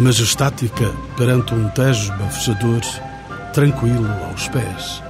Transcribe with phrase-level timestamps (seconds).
[0.00, 2.80] majestática perante um tejo bafejador,
[3.52, 5.02] tranquilo aos pés,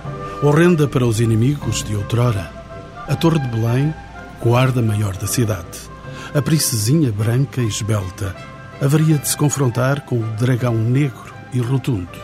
[0.42, 2.50] horrenda para os inimigos de outrora,
[3.06, 3.94] a Torre de Belém,
[4.42, 5.78] guarda maior da cidade,
[6.34, 8.34] a princesinha branca e esbelta,
[8.82, 12.18] haveria de se confrontar com o dragão negro e rotundo,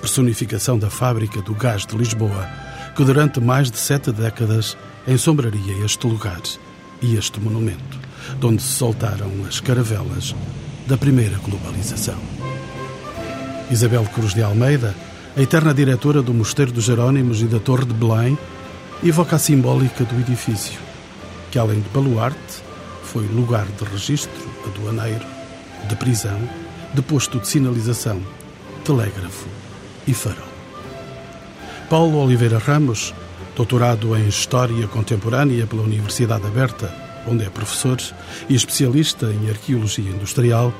[0.00, 2.48] personificação da fábrica do gás de Lisboa,
[2.96, 6.42] que durante mais de sete décadas ensombraria este lugar
[7.00, 7.96] e este monumento,
[8.40, 10.34] de onde se soltaram as caravelas
[10.88, 12.16] da primeira globalização.
[13.70, 14.94] Isabel Cruz de Almeida,
[15.36, 18.38] a eterna diretora do Mosteiro dos Jerónimos e da Torre de Belém,
[19.04, 20.80] evoca a simbólica do edifício,
[21.50, 22.62] que além de baluarte,
[23.02, 25.26] foi lugar de registro aduaneiro,
[25.86, 26.40] de prisão,
[26.94, 28.22] de posto de sinalização,
[28.82, 29.46] telégrafo
[30.06, 30.48] e farol.
[31.90, 33.12] Paulo Oliveira Ramos,
[33.54, 36.90] doutorado em História Contemporânea pela Universidade Aberta,
[37.26, 37.98] onde é professor
[38.48, 40.72] e especialista em arqueologia industrial,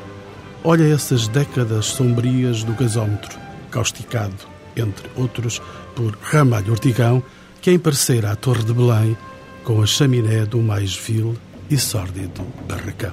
[0.64, 3.38] olha essas décadas sombrias do gasómetro,
[3.70, 4.36] causticado,
[4.76, 5.60] entre outros,
[5.94, 7.22] por Ramalho Ortigão,
[7.60, 9.16] que emparecera a Torre de Belém
[9.64, 11.36] com a chaminé do mais vil
[11.68, 13.12] e sórdido barracão.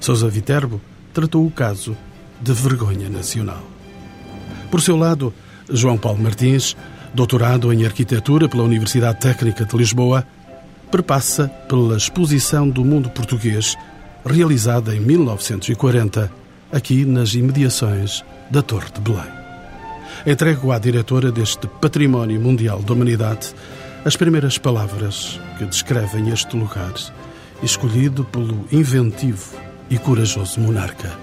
[0.00, 0.80] Sousa Viterbo
[1.12, 1.96] tratou o caso
[2.40, 3.62] de vergonha nacional.
[4.70, 5.32] Por seu lado,
[5.68, 6.76] João Paulo Martins,
[7.14, 10.26] doutorado em arquitetura pela Universidade Técnica de Lisboa,
[10.90, 13.76] perpassa pela exposição do mundo português
[14.24, 16.30] realizada em 1940,
[16.72, 19.40] aqui nas imediações da Torre de Belém.
[20.26, 23.54] Entrego à diretora deste Património Mundial da Humanidade
[24.04, 26.94] as primeiras palavras que descrevem este lugar,
[27.62, 29.54] escolhido pelo inventivo
[29.90, 31.18] e corajoso monarca,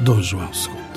[0.00, 0.88] Dom João II.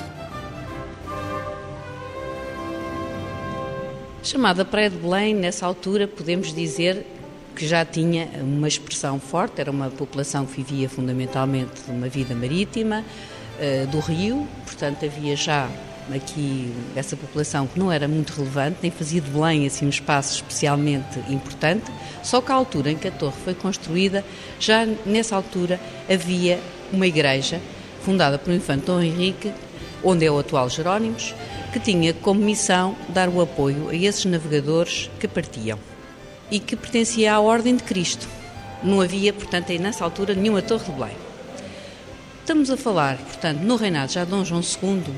[4.24, 7.06] Chamada Praia de Belém, nessa altura podemos dizer
[7.56, 12.34] que já tinha uma expressão forte, era uma população que vivia fundamentalmente de uma vida
[12.36, 15.70] marítima, uh, do rio, portanto havia já
[16.14, 20.36] aqui essa população que não era muito relevante, nem fazia de Belém assim um espaço
[20.36, 21.92] especialmente importante,
[22.24, 24.24] só que à altura em que a torre foi construída,
[24.60, 25.80] já nessa altura
[26.10, 26.60] havia
[26.92, 27.62] uma igreja
[28.02, 29.54] fundada por infante Dom Henrique,
[30.04, 31.36] onde é o atual Jerónimos,
[31.72, 35.78] que tinha como missão dar o apoio a esses navegadores que partiam
[36.52, 38.28] e que pertencia à Ordem de Cristo.
[38.84, 41.18] Não havia, portanto, aí nessa altura nenhuma Torre de Belém.
[42.42, 45.14] Estamos a falar, portanto, no reinado já de Dom João II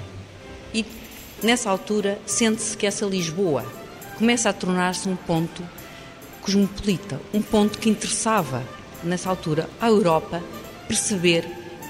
[0.74, 0.86] e
[1.42, 3.66] nessa altura sente-se que essa Lisboa
[4.18, 5.64] começa a tornar-se um ponto
[6.42, 8.64] cosmopolita, um ponto que interessava
[9.04, 10.44] nessa altura à Europa
[10.88, 11.46] perceber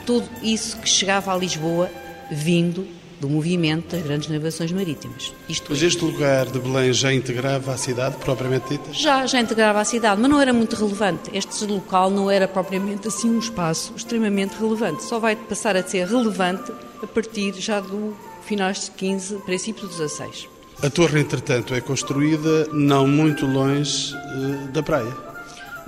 [0.05, 1.89] tudo isso que chegava a Lisboa
[2.31, 2.87] vindo
[3.23, 5.33] do movimento das grandes navegações marítimas.
[5.47, 8.91] Isto mas este lugar de Belém já integrava a cidade, propriamente dita?
[8.91, 11.31] Já, já integrava a cidade, mas não era muito relevante.
[11.33, 15.03] Este local não era propriamente assim um espaço extremamente relevante.
[15.05, 16.69] Só vai passar a ser relevante
[17.01, 20.49] a partir já do finais de 15, princípio de 16.
[20.81, 25.15] A torre, entretanto, é construída não muito longe uh, da praia.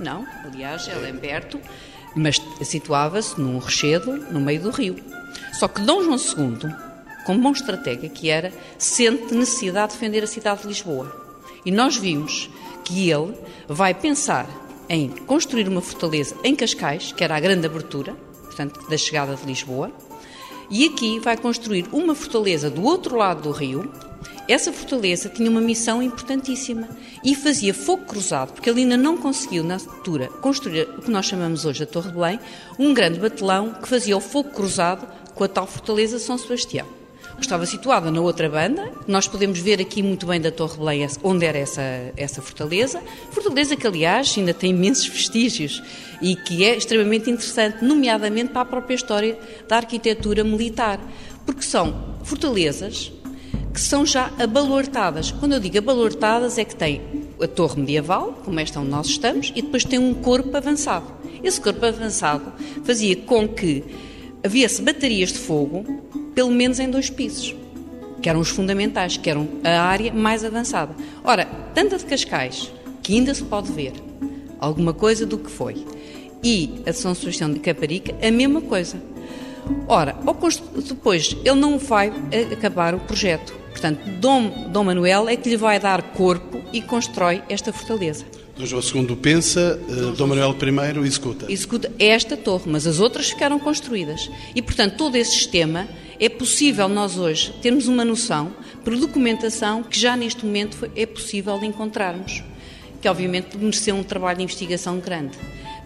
[0.00, 1.60] Não, aliás, ela é perto,
[2.14, 4.96] mas situava-se num rochedo no meio do rio.
[5.52, 6.85] Só que Dom João II
[7.26, 11.24] como bom estratega que era, sente necessidade de defender a cidade de Lisboa.
[11.64, 12.48] E nós vimos
[12.84, 13.34] que ele
[13.68, 14.48] vai pensar
[14.88, 18.14] em construir uma fortaleza em Cascais, que era a grande abertura,
[18.44, 19.90] portanto, da chegada de Lisboa,
[20.70, 23.90] e aqui vai construir uma fortaleza do outro lado do rio.
[24.48, 26.88] Essa fortaleza tinha uma missão importantíssima
[27.24, 31.26] e fazia fogo cruzado, porque ele ainda não conseguiu, na altura, construir o que nós
[31.26, 32.40] chamamos hoje a Torre de Belém,
[32.78, 36.95] um grande batelão que fazia o fogo cruzado com a tal fortaleza São Sebastião
[37.36, 38.90] que estava situada na outra banda.
[39.06, 41.82] Nós podemos ver aqui muito bem da Torre Belém onde era essa,
[42.16, 43.02] essa fortaleza.
[43.30, 45.82] Fortaleza que, aliás, ainda tem imensos vestígios
[46.20, 49.38] e que é extremamente interessante, nomeadamente para a própria história
[49.68, 50.98] da arquitetura militar,
[51.44, 53.12] porque são fortalezas
[53.72, 55.30] que são já abalortadas.
[55.30, 57.02] Quando eu digo abalortadas, é que tem
[57.38, 61.06] a torre medieval, como esta onde nós estamos, e depois tem um corpo avançado.
[61.44, 62.52] Esse corpo avançado
[62.84, 63.84] fazia com que
[64.42, 65.84] havia-se baterias de fogo
[66.36, 67.56] pelo menos em dois pisos,
[68.20, 70.94] que eram os fundamentais, que eram a área mais avançada.
[71.24, 72.70] Ora, tanto a de Cascais,
[73.02, 73.94] que ainda se pode ver
[74.60, 75.82] alguma coisa do que foi,
[76.44, 78.98] e a São Sebastião de Caparica, a mesma coisa.
[79.88, 80.16] Ora,
[80.88, 82.12] depois ele não vai
[82.52, 83.54] acabar o projeto.
[83.70, 88.24] Portanto, Dom, Dom Manuel é que lhe vai dar corpo e constrói esta fortaleza.
[88.56, 91.52] Dom João II pensa, uh, Dom Manuel I executa.
[91.52, 94.30] Executa esta torre, mas as outras ficaram construídas.
[94.54, 95.86] E, portanto, todo esse sistema
[96.18, 98.50] é possível nós hoje termos uma noção,
[98.82, 102.42] por documentação, que já neste momento é possível encontrarmos.
[103.02, 105.36] Que, obviamente, mereceu um trabalho de investigação grande.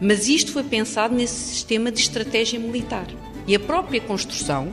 [0.00, 3.06] Mas isto foi pensado nesse sistema de estratégia militar.
[3.50, 4.72] E a própria construção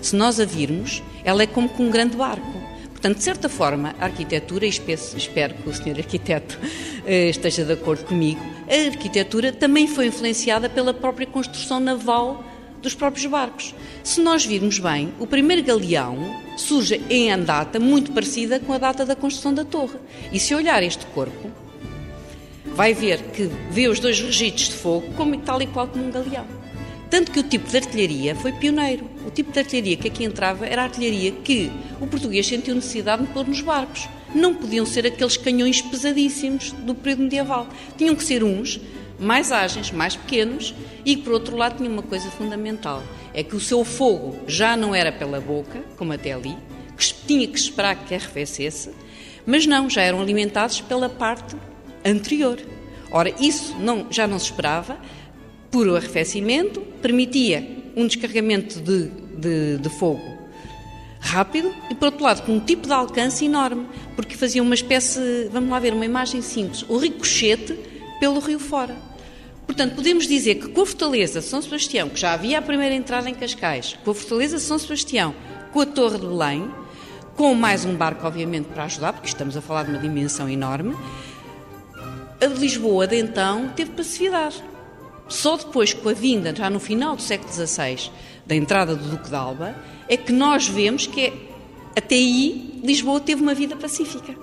[0.00, 2.60] Se nós a virmos, ela é como com um grande barco.
[2.90, 6.58] Portanto, de certa forma, a arquitetura, e espero que o senhor arquiteto
[7.06, 12.44] eh, esteja de acordo comigo, a arquitetura também foi influenciada pela própria construção naval
[12.82, 13.72] dos próprios barcos.
[14.02, 16.18] Se nós virmos bem, o primeiro galeão
[16.56, 19.98] surge em andata muito parecida com a data da construção da torre.
[20.32, 21.48] E se olhar este corpo,
[22.74, 26.10] vai ver que vê os dois registros de fogo como tal e qual como um
[26.10, 26.55] galeão.
[27.08, 29.08] Tanto que o tipo de artilharia foi pioneiro.
[29.26, 31.70] O tipo de artilharia que aqui entrava era a artilharia que
[32.00, 34.08] o português sentiu necessidade de pôr nos barcos.
[34.34, 37.68] Não podiam ser aqueles canhões pesadíssimos do período medieval.
[37.96, 38.80] Tinham que ser uns
[39.18, 40.74] mais ágeis, mais pequenos
[41.04, 44.94] e, por outro lado, tinha uma coisa fundamental: é que o seu fogo já não
[44.94, 46.56] era pela boca, como até ali,
[46.96, 48.90] que tinha que esperar que arrefecesse,
[49.46, 51.56] mas não, já eram alimentados pela parte
[52.04, 52.58] anterior.
[53.10, 54.98] Ora, isso não, já não se esperava,
[55.76, 60.22] por arrefecimento, permitia um descarregamento de, de, de fogo
[61.20, 65.50] rápido e, por outro lado, com um tipo de alcance enorme, porque fazia uma espécie,
[65.52, 67.78] vamos lá ver, uma imagem simples, o ricochete
[68.18, 68.96] pelo rio fora.
[69.66, 72.94] Portanto, podemos dizer que com a Fortaleza de São Sebastião, que já havia a primeira
[72.94, 75.34] entrada em Cascais, com a Fortaleza de São Sebastião,
[75.74, 76.70] com a Torre de Belém,
[77.36, 80.96] com mais um barco, obviamente, para ajudar, porque estamos a falar de uma dimensão enorme,
[82.40, 84.64] a Lisboa de então teve passividade.
[85.28, 88.10] Só depois, com a vinda, já no final do século XVI,
[88.46, 89.74] da entrada do Duque de Alba,
[90.08, 91.32] é que nós vemos que
[91.96, 94.34] até aí Lisboa teve uma vida pacífica.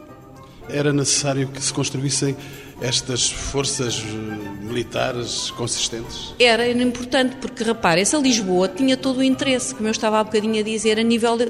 [0.68, 2.36] Era necessário que se construíssem
[2.82, 6.34] estas forças eh, militares consistentes?
[6.40, 10.24] Era, era importante, porque repare, essa Lisboa tinha todo o interesse, como eu estava há
[10.24, 11.48] bocadinho a dizer, a nível de,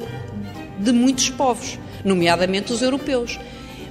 [0.80, 3.40] de muitos povos, nomeadamente os europeus.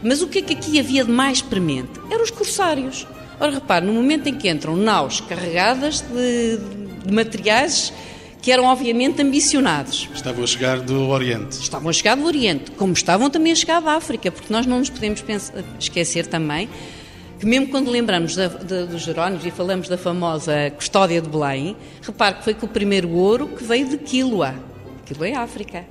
[0.03, 2.01] Mas o que é que aqui havia de mais premente?
[2.11, 3.07] Eram os corsários.
[3.43, 6.59] Ora, repare, no momento em que entram naus carregadas de,
[7.05, 7.93] de materiais
[8.41, 10.09] que eram obviamente ambicionados.
[10.15, 11.61] Estavam a chegar do Oriente.
[11.61, 14.79] Estavam a chegar do Oriente, como estavam também a chegar da África, porque nós não
[14.79, 16.69] nos podemos pensar, esquecer também
[17.41, 21.77] que mesmo quando lembramos da, da, dos Jerónimos e falamos da famosa custódia de Belém,
[22.01, 24.55] repare que foi com o primeiro ouro que veio de Quiloa.
[25.05, 25.85] Quiloa é África.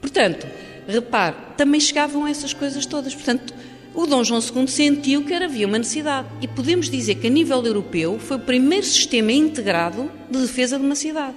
[0.00, 0.46] Portanto,
[0.88, 3.14] repare, também chegavam essas coisas todas.
[3.14, 3.52] Portanto,
[3.96, 6.28] o Dom João II sentiu que havia uma necessidade.
[6.42, 10.84] E podemos dizer que, a nível europeu, foi o primeiro sistema integrado de defesa de
[10.84, 11.34] uma cidade.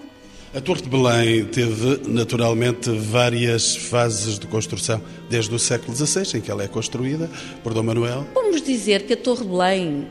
[0.53, 6.41] A Torre de Belém teve, naturalmente, várias fases de construção, desde o século XVI, em
[6.41, 7.29] que ela é construída
[7.63, 8.27] por Dom Manuel.
[8.33, 10.07] Vamos dizer que a Torre de Belém,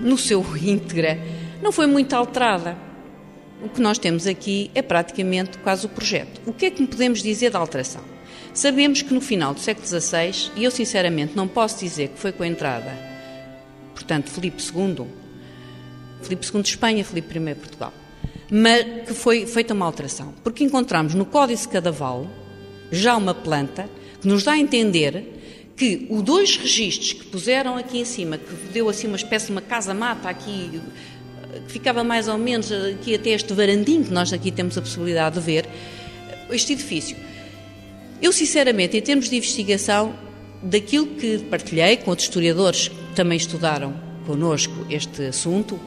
[0.00, 1.20] no seu íntegra,
[1.60, 2.78] não foi muito alterada.
[3.62, 6.40] O que nós temos aqui é praticamente quase o projeto.
[6.46, 8.09] O que é que podemos dizer da alteração?
[8.52, 12.32] Sabemos que no final do século XVI, e eu sinceramente não posso dizer que foi
[12.32, 12.92] com a entrada,
[13.94, 15.06] portanto, Filipe II,
[16.22, 17.92] Filipe II de Espanha, Filipe I de Portugal,
[18.50, 22.26] mas que foi feita uma alteração, porque encontramos no Códice Cadaval
[22.90, 23.88] já uma planta
[24.20, 25.38] que nos dá a entender
[25.76, 29.52] que os dois registros que puseram aqui em cima, que deu assim uma espécie de
[29.52, 30.80] uma casa-mata aqui,
[31.66, 35.36] que ficava mais ou menos aqui até este varandinho que nós aqui temos a possibilidade
[35.36, 35.66] de ver,
[36.50, 37.16] este edifício.
[38.22, 40.14] Eu, sinceramente, em termos de investigação,
[40.62, 43.94] daquilo que partilhei com outros historiadores que também estudaram
[44.26, 45.80] connosco este assunto,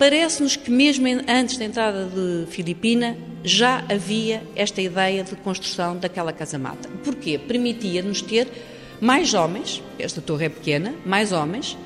[0.00, 6.32] Parece-nos que, mesmo antes da entrada de Filipina, já havia esta ideia de construção daquela
[6.32, 6.88] casa-mata.
[7.04, 7.36] Porquê?
[7.36, 8.48] Permitia-nos ter
[8.98, 11.76] mais homens, esta torre é pequena, mais homens.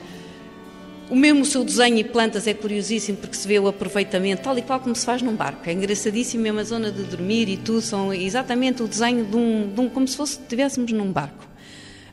[1.11, 4.57] O mesmo o seu desenho e plantas é curiosíssimo porque se vê o aproveitamento, tal
[4.57, 5.69] e qual como se faz num barco.
[5.69, 9.71] É engraçadíssimo, mesmo a zona de dormir e tudo, são exatamente o desenho de um,
[9.73, 11.47] de um como se fosse estivéssemos num barco.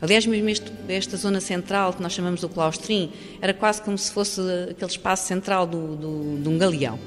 [0.01, 4.12] Aliás, mesmo este, esta zona central, que nós chamamos do claustrim, era quase como se
[4.12, 7.00] fosse aquele espaço central do, do, de um galeão.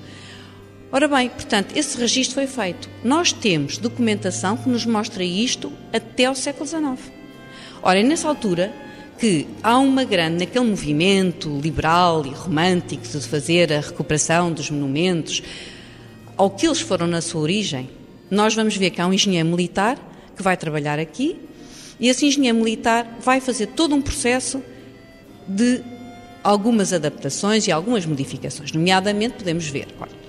[0.90, 2.88] Ora bem, portanto, esse registro foi feito.
[3.02, 7.12] Nós temos documentação que nos mostra isto até ao século XIX.
[7.82, 8.72] Ora, é nessa altura
[9.18, 15.42] que há uma grande, naquele movimento liberal e romântico de fazer a recuperação dos monumentos,
[16.37, 17.88] ao que eles foram na sua origem,
[18.30, 19.99] nós vamos ver que há um engenheiro militar
[20.37, 21.38] que vai trabalhar aqui
[21.99, 24.62] e esse engenheiro militar vai fazer todo um processo
[25.47, 25.83] de
[26.42, 28.73] algumas adaptações e algumas modificações.
[28.73, 30.23] Nomeadamente, podemos ver, olha,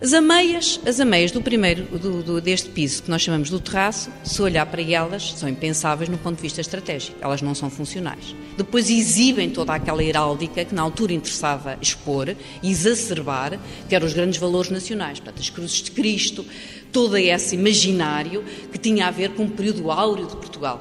[0.00, 4.08] as ameias, as ameias do primeiro, do, do, deste piso, que nós chamamos do terraço,
[4.22, 7.16] se olhar para elas, são impensáveis no ponto de vista estratégico.
[7.20, 8.32] Elas não são funcionais.
[8.56, 12.28] Depois exibem toda aquela heráldica que na altura interessava expor
[12.62, 15.18] e exacerbar, que eram os grandes valores nacionais.
[15.18, 16.46] Portanto, as cruzes de Cristo,
[16.92, 20.80] todo esse imaginário que tinha a ver com o período áureo de Portugal.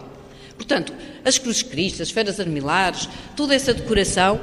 [0.56, 0.94] Portanto,
[1.26, 4.40] as cruzes cristas, as feras armilares, toda essa decoração,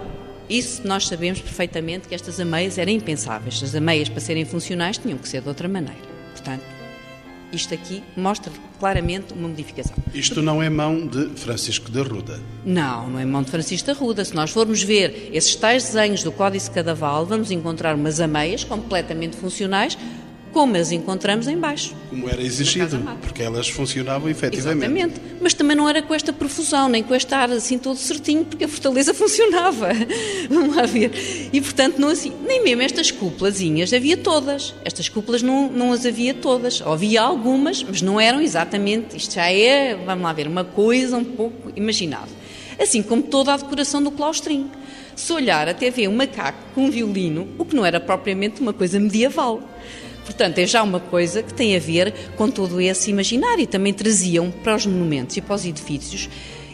[0.48, 3.62] isso nós sabemos perfeitamente que estas ameias eram impensáveis.
[3.62, 6.02] As ameias, para serem funcionais, tinham que ser de outra maneira.
[6.32, 6.62] Portanto,
[7.52, 9.94] Isto aqui mostra claramente uma modificação.
[10.12, 12.40] Isto não é mão de Francisco da Ruda.
[12.64, 14.24] Não, não é mão de Francisco da Ruda.
[14.24, 19.36] Se nós formos ver esses tais desenhos do Códice Cadaval, vamos encontrar umas ameias completamente
[19.36, 19.96] funcionais,
[20.54, 21.96] como as encontramos em baixo.
[22.08, 24.84] Como era exigido, porque elas funcionavam efetivamente.
[24.84, 25.20] Exatamente.
[25.40, 28.64] Mas também não era com esta profusão, nem com esta ar assim todo certinho, porque
[28.64, 29.88] a fortaleza funcionava.
[30.49, 31.11] Vamos lá ver.
[31.52, 34.73] E, portanto, não assim, nem mesmo estas cúpulazinhas havia todas.
[34.84, 36.80] Estas cúpulas não, não as havia todas.
[36.80, 39.16] Havia algumas, mas não eram exatamente.
[39.16, 42.32] Isto já é, vamos lá ver, uma coisa um pouco imaginável.
[42.78, 44.70] Assim como toda a decoração do claustrinho.
[45.16, 48.73] Se olhar até ver um macaco com um violino, o que não era propriamente uma
[48.73, 49.61] coisa medieval.
[50.25, 54.50] Portanto, é já uma coisa que tem a ver com todo esse imaginário também traziam
[54.50, 56.28] para os monumentos e para os edifícios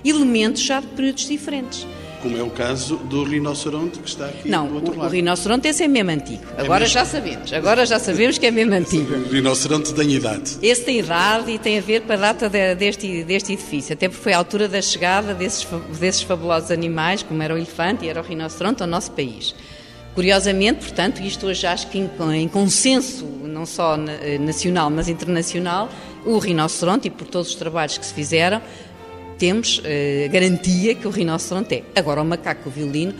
[0.04, 1.86] elementos já de períodos diferentes.
[2.22, 5.08] Como é o caso do rinoceronte que está aqui Não, do outro o, lado.
[5.08, 6.42] o rinoceronte esse é mesmo antigo.
[6.58, 6.92] Agora mesmo?
[6.94, 7.50] já sabemos.
[7.50, 9.14] Agora já sabemos que é mesmo antigo.
[9.14, 10.58] O rinoceronte tem idade.
[10.62, 14.06] Esse tem idade e tem a ver com a data de- deste, deste edifício, até
[14.06, 15.66] porque foi a altura da chegada desses,
[15.98, 19.54] desses fabulosos animais, como era o elefante e era o rinoceronte, ao nosso país.
[20.14, 25.88] Curiosamente, portanto, isto hoje acho que em, consenso, não só eh, nacional, mas internacional,
[26.24, 28.60] o rinoceronte, e por todos os trabalhos que se fizeram,
[29.38, 31.98] temos eh, garantia que o rinoceronte é.
[31.98, 33.14] Agora, o macaco, o violino,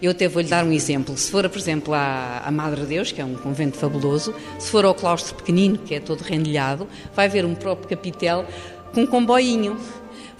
[0.00, 1.16] eu até vou-lhe dar um exemplo.
[1.16, 4.84] Se for, por exemplo, à, à Madre Deus, que é um convento fabuloso, se for
[4.84, 8.46] ao claustro pequenino, que é todo rendilhado, vai ver um próprio capitel
[8.94, 9.76] com um comboinho.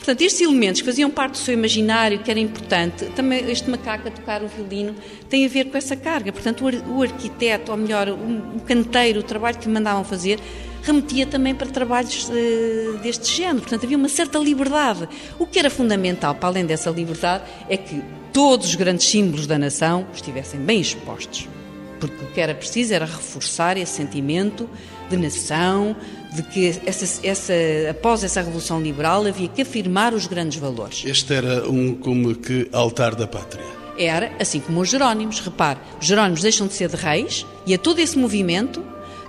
[0.06, 4.06] Portanto, estes elementos que faziam parte do seu imaginário, que era importante, também este macaco
[4.06, 4.94] a tocar o violino,
[5.28, 6.30] tem a ver com essa carga.
[6.32, 8.12] Portanto, o, ar- o arquiteto, ou melhor, o,
[8.56, 10.38] o canteiro, o trabalho que mandavam fazer,
[10.84, 13.62] remetia também para trabalhos eh, deste género.
[13.62, 15.08] Portanto, havia uma certa liberdade.
[15.40, 18.00] O que era fundamental, para além dessa liberdade, é que
[18.32, 21.48] todos os grandes símbolos da nação estivessem bem expostos.
[21.98, 24.70] Porque o que era preciso era reforçar esse sentimento
[25.10, 25.96] de nação,
[26.36, 27.52] de que essa, essa,
[27.90, 31.02] após essa Revolução Liberal havia que afirmar os grandes valores.
[31.04, 33.64] Este era um como que altar da pátria.
[33.98, 35.40] Era assim como os Jerónimos.
[35.40, 38.84] Repare, os Jerónimos deixam de ser de reis e é todo esse movimento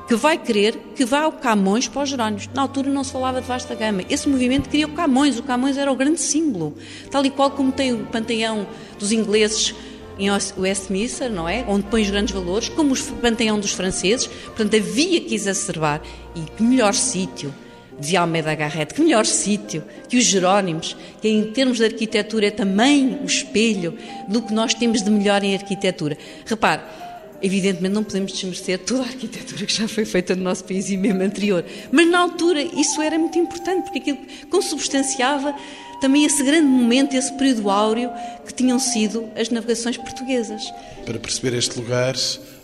[0.08, 2.50] que vai querer que vá ao Camões para os Jerónimos.
[2.54, 4.04] Na altura não se falava de vasta gama.
[4.10, 5.38] Esse movimento queria o Camões.
[5.38, 6.76] O Camões era o grande símbolo.
[7.12, 8.66] Tal e qual como tem o panteão
[8.98, 9.76] dos ingleses
[10.20, 11.64] em Westminster, não é?
[11.68, 14.28] Onde põe os grandes valores, como o panteão dos franceses.
[14.28, 16.02] Portanto, havia que exacerbar.
[16.36, 17.54] E que melhor sítio
[18.00, 22.52] dizia Almeida Garrett, que melhor sítio que os Jerónimos, que em termos de arquitetura é
[22.52, 23.98] também o espelho
[24.28, 26.18] do que nós temos de melhor em arquitetura.
[26.46, 26.82] Repare,
[27.42, 30.98] evidentemente não podemos desmerecer toda a arquitetura que já foi feita no nosso país e
[30.98, 34.20] mesmo anterior, mas na altura isso era muito importante, porque aquilo
[34.50, 35.56] consubstanciava
[36.00, 38.10] também esse grande momento, esse período áureo
[38.46, 40.64] que tinham sido as navegações portuguesas.
[41.06, 42.16] Para perceber este lugar,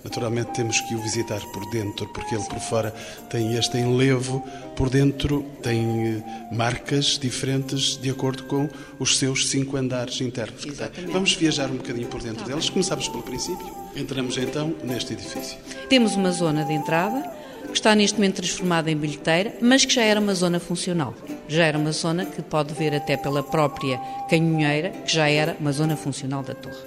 [0.03, 2.93] naturalmente temos que o visitar por dentro, porque ele por fora
[3.29, 4.43] tem este enlevo,
[4.75, 10.65] por dentro tem eh, marcas diferentes de acordo com os seus cinco andares internos.
[10.65, 11.11] Exatamente.
[11.13, 12.65] Vamos viajar um bocadinho por dentro Tá deles.
[12.65, 12.73] bem.
[12.73, 13.67] Começamos pelo princípio.
[13.95, 15.57] Entramos então neste edifício.
[15.89, 17.31] Temos uma zona de entrada
[17.67, 21.13] que está neste momento transformada em bilheteira, mas que já era uma zona funcional.
[21.53, 25.71] Já era uma zona que pode ver até pela própria canhoneira, que já era uma
[25.71, 26.81] zona funcional da torre.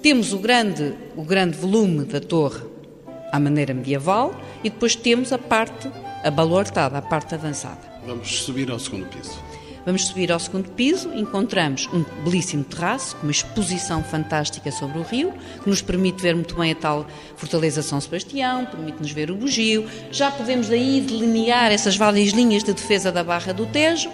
[0.00, 2.62] Temos o grande, o grande volume da torre
[3.32, 4.32] à maneira medieval
[4.62, 5.90] e depois temos a parte
[6.22, 7.80] abalortada, a parte avançada.
[8.06, 9.36] Vamos subir ao segundo piso.
[9.86, 15.02] Vamos subir ao segundo piso, encontramos um belíssimo terraço, com uma exposição fantástica sobre o
[15.02, 19.36] rio, que nos permite ver muito bem a tal Fortaleza São Sebastião, permite-nos ver o
[19.36, 19.88] bugio.
[20.10, 24.10] Já podemos daí delinear essas várias linhas de defesa da Barra do Tejo.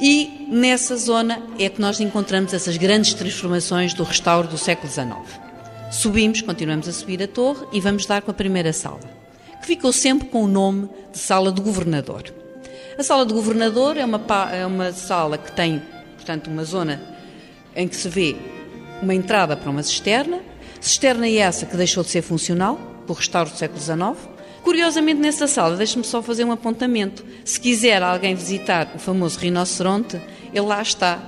[0.00, 5.14] E nessa zona é que nós encontramos essas grandes transformações do restauro do século XIX.
[5.92, 8.98] Subimos, continuamos a subir a torre e vamos dar com a primeira sala,
[9.60, 12.39] que ficou sempre com o nome de Sala do Governador.
[13.00, 14.20] A sala do governador é uma,
[14.52, 15.80] é uma sala que tem,
[16.16, 17.00] portanto, uma zona
[17.74, 18.36] em que se vê
[19.00, 20.40] uma entrada para uma cisterna.
[20.82, 24.28] Cisterna é essa que deixou de ser funcional, por restauro do século XIX.
[24.62, 27.24] Curiosamente, nessa sala, deixe-me só fazer um apontamento.
[27.42, 30.20] Se quiser alguém visitar o famoso rinoceronte,
[30.52, 31.22] ele lá está,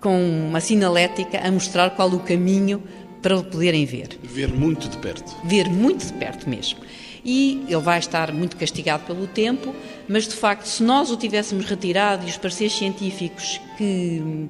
[0.00, 2.82] com uma sinalética a mostrar qual o caminho
[3.22, 5.36] para o poderem ver Ver muito de perto.
[5.44, 6.80] ver muito de perto mesmo.
[7.24, 9.74] E ele vai estar muito castigado pelo tempo,
[10.08, 14.48] mas de facto, se nós o tivéssemos retirado e os pareceres científicos que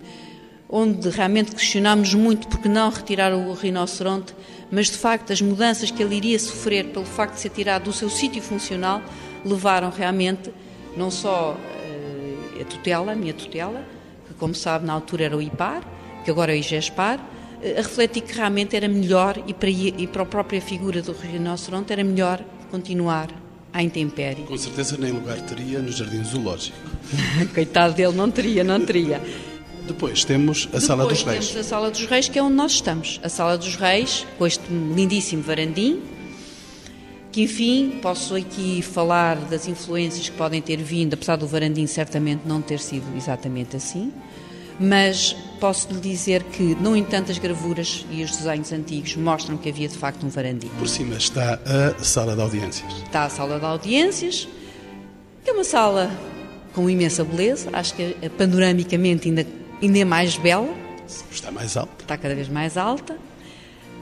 [0.69, 4.35] onde realmente questionámos muito porque não retirar o rinoceronte,
[4.71, 7.93] mas de facto as mudanças que ele iria sofrer pelo facto de ser tirado do
[7.93, 9.01] seu sítio funcional
[9.45, 10.53] levaram realmente
[10.97, 13.85] não só eh, a tutela, a minha tutela,
[14.27, 15.83] que como sabe na altura era o IPAR,
[16.25, 17.21] que agora é o IGESPAR,
[17.63, 21.13] eh, a refletir que realmente era melhor e para, e para a própria figura do
[21.13, 23.46] rinoceronte era melhor continuar
[23.77, 24.45] à intempérie.
[24.45, 26.77] Com certeza nem lugar teria no Jardim Zoológico.
[27.55, 29.21] Coitado dele, não teria, não teria.
[29.87, 31.49] Depois temos a Depois Sala dos Reis.
[31.49, 33.21] temos a Sala dos Reis, que é onde nós estamos.
[33.23, 36.01] A Sala dos Reis, com este lindíssimo varandim,
[37.31, 42.43] que enfim, posso aqui falar das influências que podem ter vindo, apesar do varandim certamente
[42.47, 44.11] não ter sido exatamente assim,
[44.79, 49.69] mas posso lhe dizer que, no entanto, as gravuras e os desenhos antigos mostram que
[49.69, 50.69] havia de facto um varandim.
[50.79, 52.93] Por cima está a Sala de Audiências.
[53.05, 54.47] Está a Sala de Audiências,
[55.43, 56.11] que é uma sala
[56.75, 59.47] com imensa beleza, acho que eh, panoramicamente ainda,
[59.81, 60.69] ainda é mais bela,
[61.31, 62.03] Está mais alto.
[62.03, 63.17] está cada vez mais alta.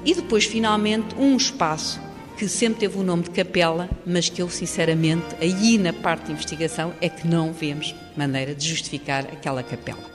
[0.05, 2.01] E depois, finalmente, um espaço
[2.37, 6.33] que sempre teve o nome de capela, mas que eu, sinceramente, aí na parte de
[6.33, 10.14] investigação, é que não vemos maneira de justificar aquela capela.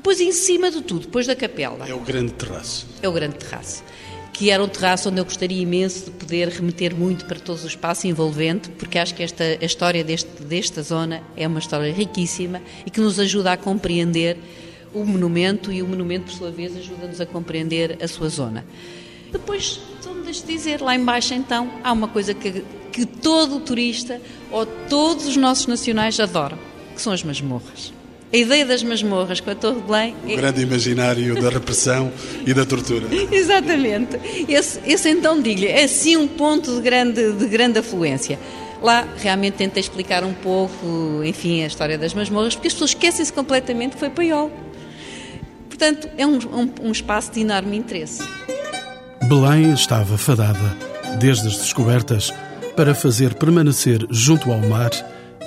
[0.00, 2.86] Depois, em cima de tudo, depois da capela, É o grande terraço.
[3.02, 3.84] é o grande terraço.
[4.32, 7.66] Que era um terraço onde eu gostaria imenso de poder remeter muito para todo o
[7.66, 12.62] espaço envolvente, porque acho que esta, a história deste, desta zona é uma história riquíssima
[12.86, 14.38] e que nos ajuda a compreender
[14.94, 18.64] o monumento e o monumento, por sua vez, ajuda-nos a compreender a sua zona.
[19.30, 24.18] Depois, só me deixe dizer, lá embaixo então, há uma coisa que, que todo turista
[24.50, 26.58] ou todos os nossos nacionais adoram,
[26.94, 27.92] que são as masmorras.
[28.32, 32.12] A ideia das masmorras com a Torre de Belém O é, grande imaginário da repressão
[32.46, 33.06] e da tortura.
[33.32, 34.20] Exatamente.
[34.48, 38.38] Esse, esse então, digo-lhe, é sim um ponto de grande, de grande afluência.
[38.80, 43.32] Lá realmente tentei explicar um pouco, enfim, a história das masmorras, porque as pessoas esquecem-se
[43.32, 44.50] completamente que foi paiol.
[45.68, 48.22] Portanto, é um, um, um espaço de enorme interesse.
[49.24, 50.76] Belém estava fadada,
[51.18, 52.32] desde as descobertas,
[52.76, 54.90] para fazer permanecer junto ao mar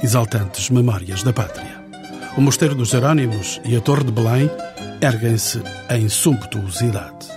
[0.03, 1.72] exaltantes memórias da pátria.
[2.35, 4.49] O Mosteiro dos Jerónimos e a Torre de Belém
[4.99, 5.61] erguem-se
[5.91, 7.27] em sumptuosidade.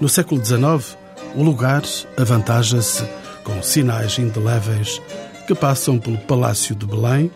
[0.00, 0.96] No século XIX,
[1.34, 1.82] o lugar
[2.16, 3.04] avantaja-se
[3.44, 5.00] com sinais indeléveis
[5.46, 7.30] que passam pelo Palácio de Belém,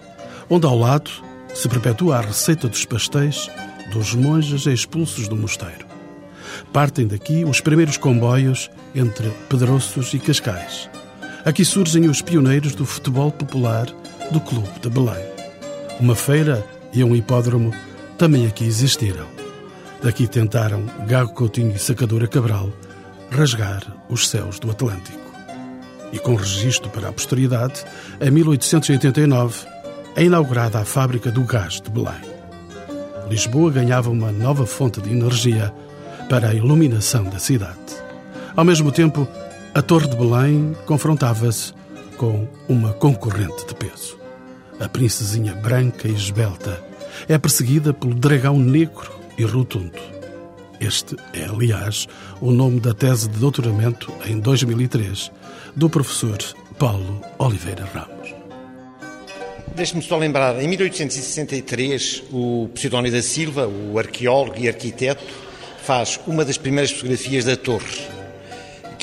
[0.49, 1.11] onde ao lado
[1.55, 3.51] se perpetua a receita dos pastéis
[3.93, 5.87] dos monges expulsos do mosteiro.
[6.73, 10.89] Partem daqui os primeiros comboios entre Pedroços e Cascais.
[11.45, 13.87] Aqui surgem os pioneiros do futebol popular
[14.31, 15.23] do Clube de Belém.
[16.01, 17.73] Uma feira e um hipódromo
[18.17, 19.27] também aqui existiram.
[20.03, 22.71] Daqui tentaram Gago Coutinho e Sacadura Cabral
[23.31, 25.19] rasgar os céus do Atlântico.
[26.13, 27.85] E com registro para a posteridade,
[28.21, 29.67] em 1889
[30.15, 32.35] é inaugurada a fábrica do gás de Belém.
[33.29, 35.73] Lisboa ganhava uma nova fonte de energia
[36.29, 37.79] para a iluminação da cidade.
[38.55, 39.27] Ao mesmo tempo,
[39.75, 41.73] a Torre de Belém confrontava-se
[42.17, 44.24] com uma concorrente de peso.
[44.81, 46.83] A princesinha branca e esbelta
[47.29, 49.99] é perseguida pelo dragão negro e rotundo.
[50.81, 52.07] Este é, aliás,
[52.41, 55.31] o nome da tese de doutoramento em 2003
[55.77, 56.39] do professor
[56.79, 58.35] Paulo Oliveira Ramos.
[59.75, 65.25] Deixe-me só lembrar, em 1863, o Pseudónio da Silva, o arqueólogo e arquiteto,
[65.83, 68.07] faz uma das primeiras fotografias da torre,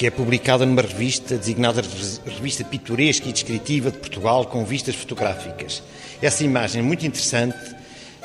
[0.02, 1.84] que é publicada numa revista designada
[2.26, 5.84] Revista Pitoresca e Descritiva de Portugal, com vistas fotográficas.
[6.20, 7.56] Essa imagem é muito interessante.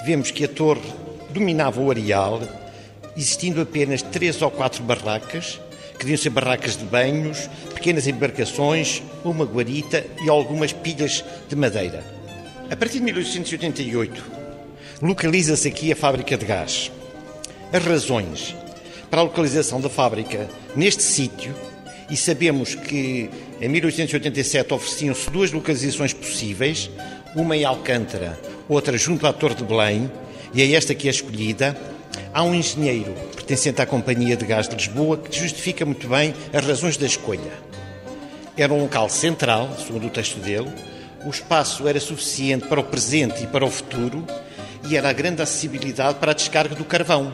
[0.06, 0.80] Vemos que a torre
[1.28, 2.40] dominava o areal,
[3.14, 5.60] existindo apenas três ou quatro barracas,
[5.92, 12.02] que deviam ser barracas de banhos, pequenas embarcações, uma guarita e algumas pilhas de madeira.
[12.70, 14.24] A partir de 1888,
[15.02, 16.90] localiza-se aqui a fábrica de gás.
[17.70, 18.56] As razões
[19.10, 21.54] para a localização da fábrica neste sítio,
[22.10, 26.90] e sabemos que em 1887 ofereciam-se duas localizações possíveis,
[27.34, 28.38] uma em Alcântara,
[28.68, 30.10] outra junto à Torre de Belém,
[30.54, 31.76] e é esta que é escolhida.
[32.32, 36.64] Há um engenheiro pertencente à Companhia de Gás de Lisboa que justifica muito bem as
[36.64, 37.52] razões da escolha.
[38.56, 40.70] Era um local central, segundo o texto dele,
[41.24, 44.24] o espaço era suficiente para o presente e para o futuro
[44.88, 47.32] e era a grande acessibilidade para a descarga do carvão.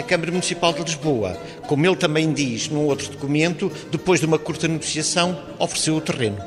[0.00, 1.36] A Câmara Municipal de Lisboa,
[1.66, 6.38] como ele também diz num outro documento, depois de uma curta negociação, ofereceu o terreno.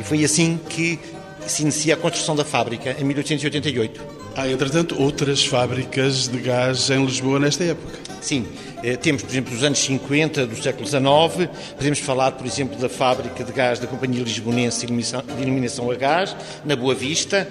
[0.00, 0.98] E foi assim que
[1.46, 4.00] se inicia a construção da fábrica, em 1888.
[4.34, 7.98] Há, entretanto, outras fábricas de gás em Lisboa nesta época.
[8.22, 8.46] Sim,
[8.82, 12.88] eh, temos, por exemplo, os anos 50 do século XIX, podemos falar, por exemplo, da
[12.88, 17.46] fábrica de gás da Companhia Lisbonense de Iluminação, de Iluminação a Gás, na Boa Vista,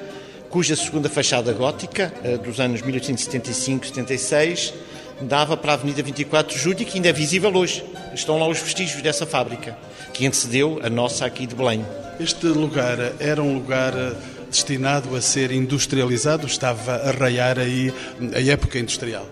[0.49, 4.73] cuja segunda fachada gótica, eh, dos anos 1875-76,
[5.21, 7.83] dava para a Avenida 24 de Julho e que ainda é visível hoje.
[8.13, 9.77] Estão lá os vestígios dessa fábrica,
[10.13, 11.85] que antecedeu a nossa aqui de Belém.
[12.19, 14.13] Este lugar era um lugar eh,
[14.49, 16.47] destinado a ser industrializado?
[16.47, 17.93] Estava a raiar aí
[18.33, 19.27] a época industrial?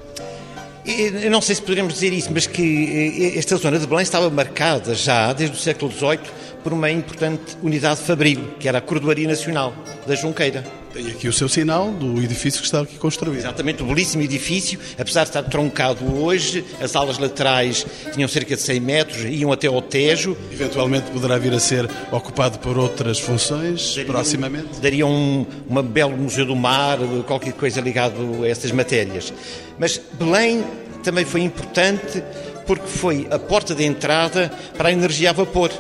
[0.86, 4.30] Eu não sei se poderemos dizer isso, mas que eh, esta zona de Belém estava
[4.30, 9.28] marcada já desde o século XVIII por uma importante unidade fabril, que era a Cordoaria
[9.28, 9.74] Nacional
[10.08, 10.64] da Junqueira.
[10.94, 13.40] Tem aqui o seu sinal do edifício que está aqui construído.
[13.40, 18.62] Exatamente, um belíssimo edifício, apesar de estar troncado hoje, as alas laterais tinham cerca de
[18.62, 20.38] 100 metros, iam até ao Tejo.
[20.52, 24.78] Eventualmente poderá vir a ser ocupado por outras funções, Daria proximamente?
[24.78, 29.34] Um, daria um uma belo museu do mar, qualquer coisa ligado a estas matérias.
[29.80, 30.64] Mas Belém
[31.04, 32.24] também foi importante
[32.68, 35.72] porque foi a porta de entrada para a energia a vapor,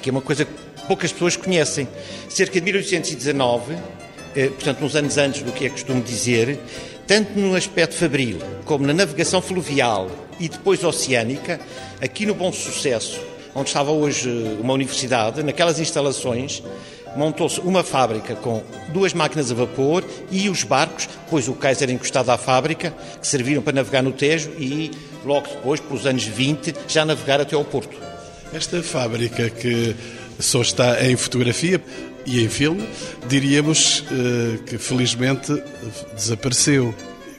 [0.00, 0.52] que é uma coisa que
[0.86, 1.86] poucas pessoas conhecem.
[2.28, 3.76] Cerca de 1819
[4.34, 6.58] eh, portanto, nos anos antes do que é costume dizer,
[7.06, 10.08] tanto no aspecto fabril como na navegação fluvial
[10.38, 11.60] e depois oceânica,
[12.00, 13.20] aqui no Bom Sucesso,
[13.54, 16.62] onde estava hoje eh, uma universidade, naquelas instalações,
[17.16, 21.90] montou-se uma fábrica com duas máquinas a vapor e os barcos, pois o cais era
[21.90, 24.92] encostado à fábrica, que serviram para navegar no Tejo e
[25.24, 28.09] logo depois, pelos anos 20, já navegar até ao Porto.
[28.52, 29.94] Esta fábrica que
[30.40, 31.80] só está em fotografia
[32.26, 32.84] e em filme,
[33.28, 35.52] diríamos uh, que felizmente
[36.14, 36.92] desapareceu.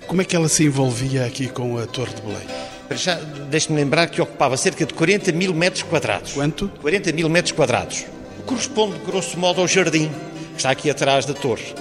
[0.08, 2.48] Como é que ela se envolvia aqui com a Torre de Belém?
[2.92, 3.16] Já
[3.50, 6.34] deixe-me lembrar que ocupava cerca de 40 mil metros quadrados.
[6.34, 6.70] Quanto?
[6.82, 8.06] 40 mil metros quadrados.
[8.46, 10.10] Corresponde, grosso modo, ao jardim
[10.52, 11.74] que está aqui atrás da torre.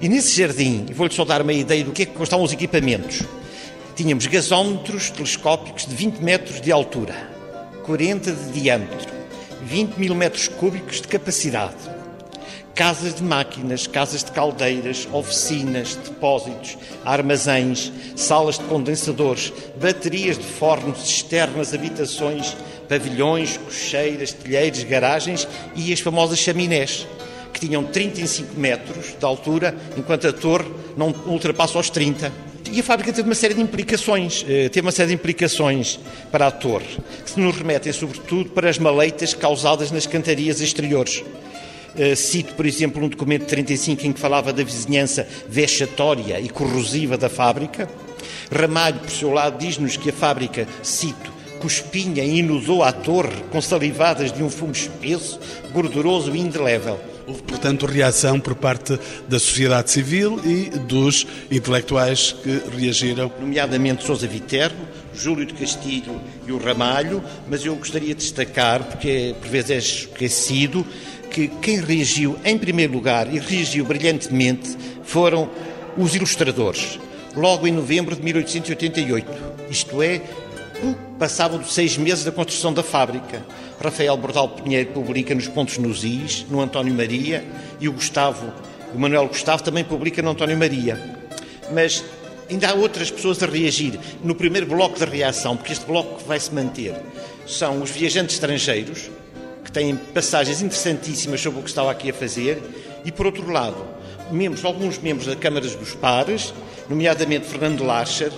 [0.00, 3.22] E nesse jardim, vou-lhe só dar uma ideia do que é que constavam os equipamentos.
[3.94, 7.37] Tínhamos gasómetros telescópicos de 20 metros de altura,
[7.88, 9.10] 40 de diâmetro,
[9.62, 11.74] 20 mil metros cúbicos de capacidade,
[12.74, 21.02] casas de máquinas, casas de caldeiras, oficinas, depósitos, armazéns, salas de condensadores, baterias de fornos
[21.02, 22.54] externas, habitações,
[22.86, 27.06] pavilhões, cocheiras, telheiros, garagens e as famosas chaminés,
[27.54, 32.47] que tinham 35 metros de altura, enquanto a torre não ultrapassa os 30.
[32.70, 35.98] E a fábrica teve uma série de implicações, eh, teve uma série de implicações
[36.30, 41.24] para a torre, que se nos remetem sobretudo para as maleitas causadas nas cantarias exteriores.
[41.96, 46.48] Uh, cito, por exemplo, um documento de 35 em que falava da vizinhança vexatória e
[46.48, 47.88] corrosiva da fábrica.
[48.52, 53.60] Ramalho, por seu lado, diz-nos que a fábrica, cito, cuspinha e inundou a torre com
[53.60, 55.40] salivadas de um fumo espesso,
[55.72, 57.00] gorduroso e indelével.
[57.28, 63.30] Houve, portanto, reação por parte da sociedade civil e dos intelectuais que reagiram.
[63.38, 69.34] Nomeadamente Sousa Viterbo, Júlio de Castilho e o Ramalho, mas eu gostaria de destacar, porque
[69.38, 70.86] por vezes é esquecido,
[71.30, 75.50] que quem reagiu em primeiro lugar e reagiu brilhantemente foram
[75.98, 76.98] os ilustradores,
[77.36, 79.58] logo em novembro de 1888.
[79.68, 80.22] Isto é,
[81.18, 83.44] passavam de seis meses da construção da fábrica.
[83.82, 87.44] Rafael Bordal Pinheiro publica nos Pontos nos Is, no António Maria,
[87.80, 88.52] e o Gustavo,
[88.94, 91.18] o Manuel Gustavo também publica no António Maria.
[91.72, 92.04] Mas
[92.50, 93.98] ainda há outras pessoas a reagir.
[94.22, 96.94] No primeiro bloco de reação, porque este bloco vai se manter,
[97.46, 99.10] são os viajantes estrangeiros,
[99.64, 102.62] que têm passagens interessantíssimas sobre o que estava aqui a fazer,
[103.04, 103.84] e por outro lado,
[104.30, 106.54] membros, alguns membros da Câmara dos Pares,
[106.88, 108.32] nomeadamente Fernando Lacher,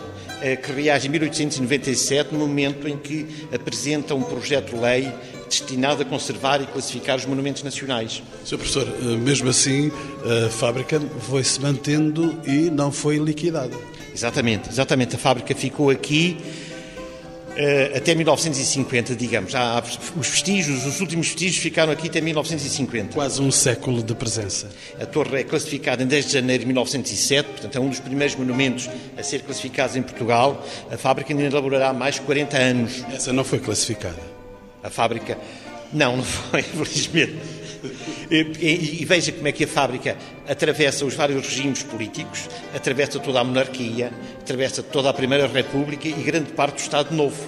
[0.57, 5.13] que reage em 1897, no momento em que apresenta um projeto de lei
[5.49, 8.23] destinado a conservar e classificar os monumentos nacionais.
[8.45, 8.57] Sr.
[8.57, 9.91] Professor, eh, mesmo assim,
[10.25, 13.77] a fábrica foi-se mantendo e não foi liquidada.
[14.15, 15.17] Exatamente, exatamente.
[15.17, 16.37] A fábrica ficou aqui
[17.97, 19.55] até 1950, digamos.
[19.55, 19.83] Há,
[20.17, 23.15] os vestígios, os últimos vestígios ficaram aqui até 1950.
[23.15, 24.71] Quase um século de presença.
[25.01, 28.35] A torre é classificada em 10 de janeiro de 1907, portanto é um dos primeiros
[28.37, 30.65] monumentos a ser classificados em Portugal.
[30.91, 33.05] A fábrica ainda elaborará mais 40 anos.
[33.13, 34.21] Essa não foi classificada?
[34.83, 35.37] A fábrica...
[35.93, 37.60] Não, não foi, infelizmente.
[38.31, 40.17] E, e, veja como é que a fábrica
[40.49, 46.13] atravessa os vários regimes políticos, atravessa toda a monarquia, atravessa toda a Primeira República e
[46.13, 47.41] grande parte do Estado Novo.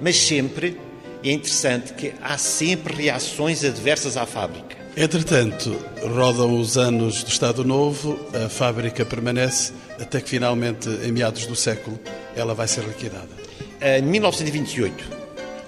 [0.00, 0.78] Mas sempre
[1.24, 4.76] é interessante que há sempre reações adversas à fábrica.
[4.96, 11.46] Entretanto, rodam os anos do Estado Novo, a fábrica permanece até que finalmente, em meados
[11.46, 11.98] do século,
[12.34, 13.28] ela vai ser liquidada.
[13.80, 15.17] Em 1928,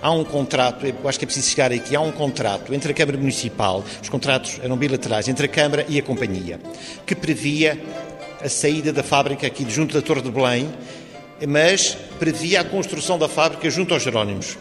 [0.03, 2.95] há um contrato, eu acho que é preciso chegar aqui, há um contrato entre a
[2.95, 6.61] Câmara Municipal, os contratos eram bilaterais, entre a Câmara e a Companhia,
[7.07, 7.81] que previa
[8.43, 10.69] a saída da fábrica aqui junto da Torre de Belém,
[11.47, 14.59] mas previa a construção da fábrica junto aos Jerónimos.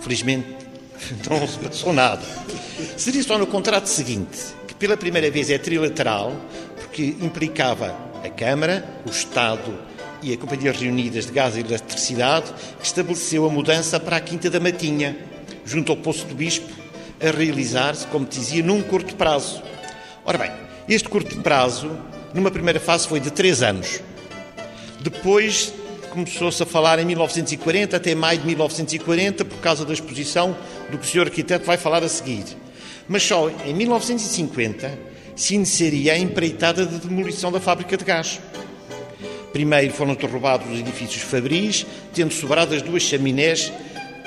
[0.00, 0.46] Felizmente
[1.28, 2.22] não se passou nada.
[2.96, 6.32] Seria só no contrato seguinte, que pela primeira vez é trilateral,
[6.76, 7.94] porque implicava
[8.24, 9.87] a Câmara, o Estado
[10.22, 12.52] e a Companhia Reunidas de Gás e Eletricidade,
[12.82, 15.16] estabeleceu a mudança para a Quinta da Matinha,
[15.64, 16.72] junto ao Poço do Bispo,
[17.20, 19.62] a realizar-se, como dizia, num curto prazo.
[20.24, 20.50] Ora bem,
[20.88, 21.90] este curto prazo,
[22.32, 24.00] numa primeira fase, foi de três anos.
[25.00, 25.72] Depois
[26.10, 30.56] começou-se a falar em 1940, até maio de 1940, por causa da exposição
[30.90, 32.44] do que o senhor arquiteto vai falar a seguir.
[33.06, 34.98] Mas só em 1950
[35.36, 38.40] se iniciaria a empreitada de demolição da fábrica de gás.
[39.52, 43.72] Primeiro foram derrubados os edifícios fabris, tendo sobrado as duas chaminés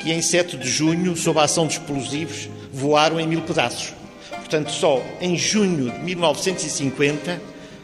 [0.02, 3.94] que em 7 de junho, sob a ação de explosivos, voaram em mil pedaços.
[4.32, 7.40] Portanto, só em junho de 1950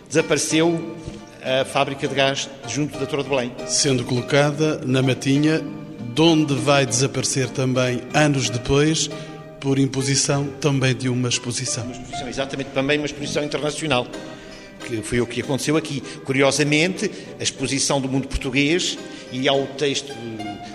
[0.10, 0.96] desapareceu
[1.44, 3.52] a fábrica de gás junto da Torre de Belém.
[3.68, 5.62] Sendo colocada na Matinha,
[6.14, 9.10] de onde vai desaparecer também anos depois,
[9.60, 11.84] por imposição também de uma exposição.
[11.84, 14.08] Uma exposição, exatamente, também uma exposição internacional
[14.88, 16.02] que foi o que aconteceu aqui.
[16.24, 18.98] Curiosamente, a exposição do mundo português
[19.32, 20.14] e há o texto,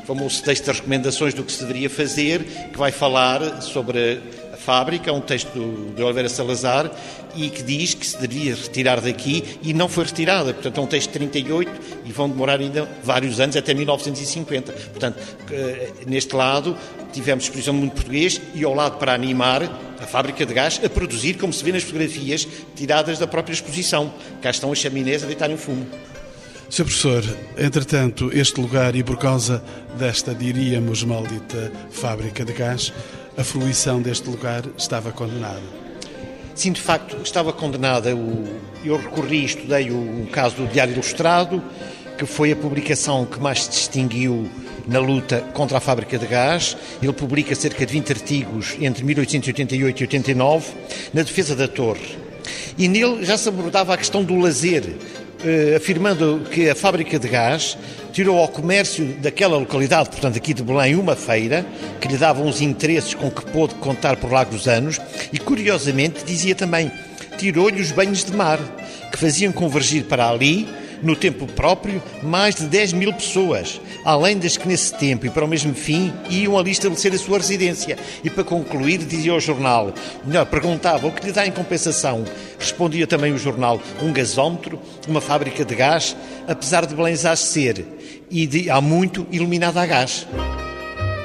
[0.03, 4.21] o famoso texto das recomendações do que se deveria fazer, que vai falar sobre
[4.63, 5.51] fábrica, um texto
[5.95, 6.91] de Oliveira Salazar,
[7.35, 10.53] e que diz que se devia retirar daqui e não foi retirada.
[10.53, 11.71] Portanto, é um texto de 38
[12.05, 14.73] e vão demorar ainda vários anos, até 1950.
[14.73, 15.19] Portanto,
[15.51, 16.77] eh, neste lado,
[17.13, 19.63] tivemos exposição do mundo português e ao lado para animar
[20.01, 24.13] a fábrica de gás a produzir, como se vê nas fotografias tiradas da própria exposição.
[24.41, 25.87] Cá estão as chaminés a deitarem fumo.
[26.69, 26.85] Sr.
[26.85, 27.23] Professor,
[27.59, 29.63] entretanto, este lugar, e por causa
[29.99, 32.91] desta, diríamos, maldita fábrica de gás,
[33.37, 35.63] a fruição deste lugar estava condenada.
[36.55, 38.11] Sim, de facto, estava condenada.
[38.85, 41.63] Eu recorri, estudei o caso do Diário Ilustrado,
[42.19, 44.51] que foi a publicação que mais se distinguiu
[44.87, 46.77] na luta contra a fábrica de gás.
[47.03, 50.73] Ele publica cerca de 20 artigos entre 1888 e 89
[51.15, 52.19] na defesa da torre.
[52.77, 54.97] E nele já se abordava a questão do lazer,
[55.77, 57.77] afirmando que a fábrica de gás
[58.13, 61.67] tirou ao comércio daquela localidade, portanto aqui de Belém, uma feira
[62.01, 65.01] que lhe dava uns interesses com que pôde contar por largos anos
[65.33, 66.91] e, curiosamente, dizia também,
[67.39, 68.59] tirou-lhe os banhos de mar,
[69.11, 70.69] que faziam convergir para ali
[71.03, 75.45] no tempo próprio, mais de 10 mil pessoas, além das que nesse tempo e para
[75.45, 77.99] o mesmo fim iam ali estabelecer a sua residência.
[78.23, 79.93] E para concluir, dizia o jornal,
[80.25, 82.25] melhor, perguntava o que lhe dá em compensação.
[82.59, 87.85] Respondia também o jornal, um gasómetro, uma fábrica de gás, apesar de Belém ser
[88.31, 90.27] e de, há muito iluminada a gás.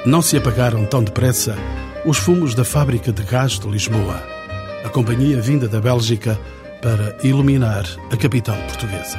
[0.06, 1.56] Não se apagaram tão depressa
[2.04, 4.22] os fumos da fábrica de gás de Lisboa,
[4.84, 6.38] a companhia vinda da Bélgica
[6.80, 9.18] para iluminar a capital portuguesa.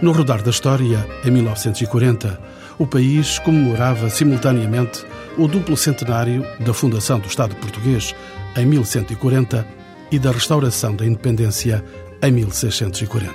[0.00, 2.40] No rodar da história, em 1940,
[2.80, 5.04] o país comemorava simultaneamente
[5.36, 8.14] o duplo centenário da fundação do Estado português,
[8.56, 9.66] em 1140,
[10.10, 11.84] e da restauração da independência,
[12.22, 13.34] em 1640.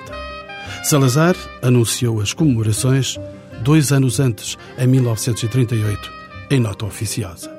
[0.84, 3.19] Salazar anunciou as comemorações
[3.62, 6.12] dois anos antes, em 1938,
[6.49, 7.55] em nota oficiosa.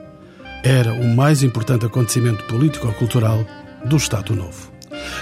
[0.64, 3.46] Era o mais importante acontecimento político-cultural
[3.84, 4.72] do Estado Novo.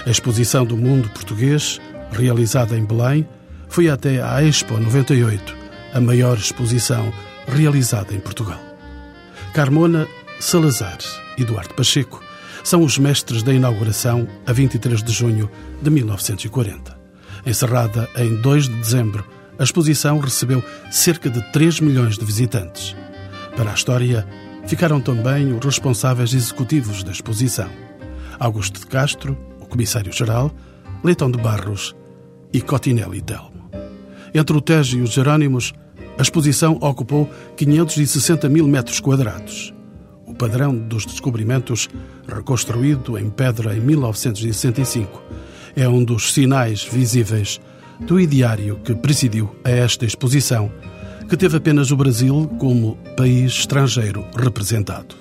[0.03, 1.79] A exposição do mundo português,
[2.11, 3.27] realizada em Belém,
[3.69, 5.64] foi até à Expo 98,
[5.95, 7.11] a maior exposição
[7.47, 8.59] realizada em Portugal.
[9.53, 10.05] Carmona
[10.41, 10.97] Salazar
[11.37, 12.21] e Eduardo Pacheco
[12.65, 15.49] são os mestres da inauguração a 23 de junho
[15.81, 16.99] de 1940.
[17.45, 19.25] Encerrada em 2 de dezembro,
[19.57, 22.93] a exposição recebeu cerca de 3 milhões de visitantes.
[23.55, 24.27] Para a história,
[24.67, 27.69] ficaram também os responsáveis executivos da exposição:
[28.37, 30.51] Augusto de Castro, o comissário-geral,
[31.01, 31.95] Leitão de Barros
[32.51, 33.69] e Cotinelli Telmo.
[34.33, 35.73] Entre o Tejo e os Jerónimos,
[36.17, 39.73] a exposição ocupou 560 mil metros quadrados.
[40.25, 41.89] O padrão dos descobrimentos,
[42.27, 45.21] reconstruído em pedra em 1965,
[45.75, 47.59] é um dos sinais visíveis
[47.99, 50.71] do ideário que presidiu a esta exposição,
[51.29, 55.15] que teve apenas o Brasil como país estrangeiro representado.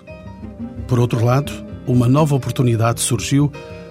[0.87, 1.53] Por outro lado,
[1.87, 3.51] uma nova oportunidade surgiu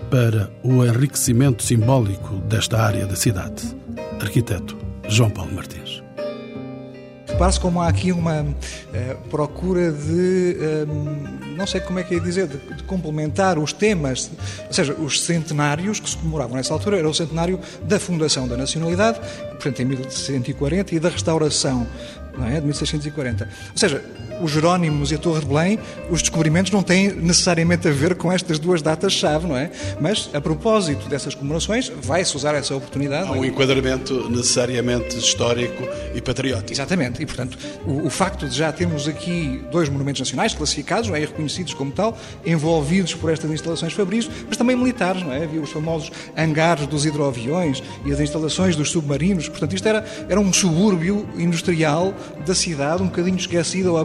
[0.10, 3.76] para o enriquecimento simbólico desta área da cidade.
[4.20, 5.83] Arquiteto João Paulo Martins.
[7.34, 8.48] Repare-se como há aqui uma uh,
[9.30, 14.30] procura de, uh, não sei como é que é dizer, de, de, complementar os temas,
[14.67, 18.56] ou seja, os centenários que se comemoravam nessa altura, era o centenário da fundação da
[18.56, 19.19] nacionalidade,
[19.50, 21.88] portanto em 1140, e da restauração
[22.38, 22.60] não é?
[22.60, 23.50] de 1640.
[23.72, 24.04] Ou seja,
[24.41, 28.32] os Jerónimos e a Torre de Belém, os descobrimentos não têm necessariamente a ver com
[28.32, 29.72] estas duas datas-chave, não é?
[30.00, 33.28] Mas, a propósito dessas comemorações, vai-se usar essa oportunidade.
[33.28, 36.72] Há um enquadramento necessariamente histórico e patriótico.
[36.72, 37.22] Exatamente.
[37.22, 41.24] E, portanto, o, o facto de já termos aqui dois monumentos nacionais classificados, não é?
[41.26, 45.43] reconhecidos como tal, envolvidos por estas instalações fabris, mas também militares, não é?
[45.43, 49.50] Havia os famosos hangares dos hidroaviões e as instalações dos submarinos.
[49.50, 52.13] Portanto, isto era, era um subúrbio industrial
[52.46, 53.98] da cidade, um bocadinho esquecido ou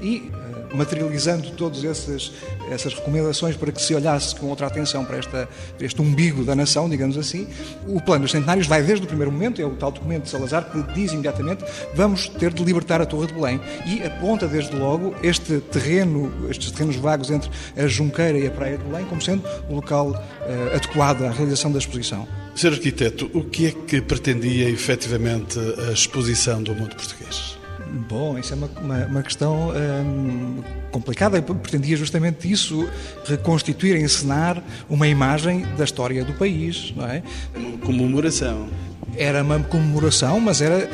[0.00, 0.30] e
[0.74, 2.32] materializando todas essas,
[2.70, 6.54] essas recomendações para que se olhasse com outra atenção para, esta, para este umbigo da
[6.54, 7.46] nação, digamos assim.
[7.86, 10.70] O plano dos centenários vai desde o primeiro momento, é o tal documento de Salazar
[10.70, 15.14] que diz imediatamente vamos ter de libertar a Torre de Belém e aponta desde logo
[15.22, 19.44] este terreno, estes terrenos vagos entre a Junqueira e a Praia de Belém como sendo
[19.68, 22.26] o local uh, adequado à realização da exposição.
[22.54, 22.74] Sr.
[22.74, 27.63] Arquiteto, o que é que pretendia efetivamente a exposição do mundo português?
[27.94, 31.38] Bom, isso é uma, uma, uma questão hum, complicada.
[31.38, 32.88] Eu pretendia justamente isso,
[33.24, 37.22] reconstituir, encenar uma imagem da história do país, não é?
[37.54, 38.68] Uma comemoração.
[39.16, 40.90] Era uma comemoração, mas era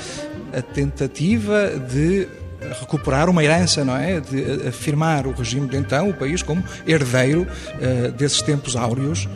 [0.53, 2.29] a tentativa de
[2.81, 4.21] recuperar uma herança, não é?
[4.21, 9.27] De afirmar o regime de então, o país, como herdeiro uh, desses tempos áureos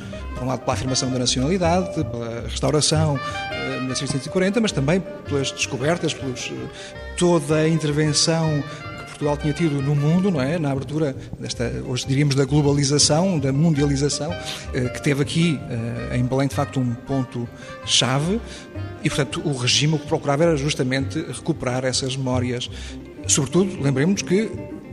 [0.45, 3.19] um lado pela afirmação da nacionalidade, pela restauração
[3.51, 8.63] eh, de 1940, mas também pelas descobertas, pelos, eh, toda a intervenção
[8.99, 10.59] que Portugal tinha tido no mundo, não é?
[10.59, 14.33] Na abertura desta, hoje diríamos da globalização, da mundialização,
[14.73, 15.61] eh, que teve aqui
[16.13, 17.49] em Belém de facto um ponto
[17.85, 18.41] chave
[19.03, 22.71] e portanto o regime o que procurava era justamente recuperar essas memórias.
[23.27, 24.51] Sobretudo, lembremos que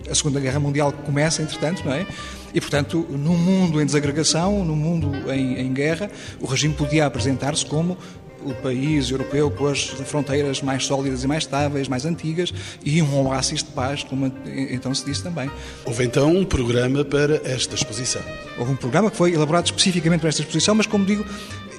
[0.09, 2.05] a Segunda Guerra Mundial começa, entretanto, não é?
[2.53, 7.65] E, portanto, num mundo em desagregação, num mundo em, em guerra, o regime podia apresentar-se
[7.65, 7.97] como
[8.43, 13.27] o país europeu com as fronteiras mais sólidas e mais estáveis, mais antigas, e um
[13.27, 15.49] oásis de paz, como então se disse também.
[15.85, 18.21] Houve então um programa para esta exposição.
[18.57, 21.25] Houve um programa que foi elaborado especificamente para esta exposição, mas como digo,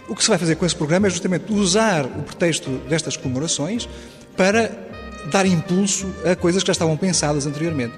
[0.09, 3.89] o que se vai fazer com esse programa é justamente usar o pretexto destas comemorações
[4.37, 4.92] para
[5.31, 7.95] dar impulso a coisas que já estavam pensadas anteriormente.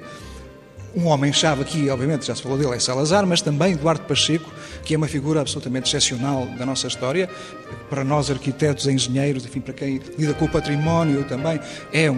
[0.96, 4.48] Um homem-chave aqui, obviamente, já se falou dele, é Salazar, mas também Eduardo Pacheco,
[4.84, 7.28] que é uma figura absolutamente excepcional da nossa história.
[7.90, 11.58] Para nós, arquitetos, engenheiros, enfim, para quem lida com o património também,
[11.92, 12.14] é um,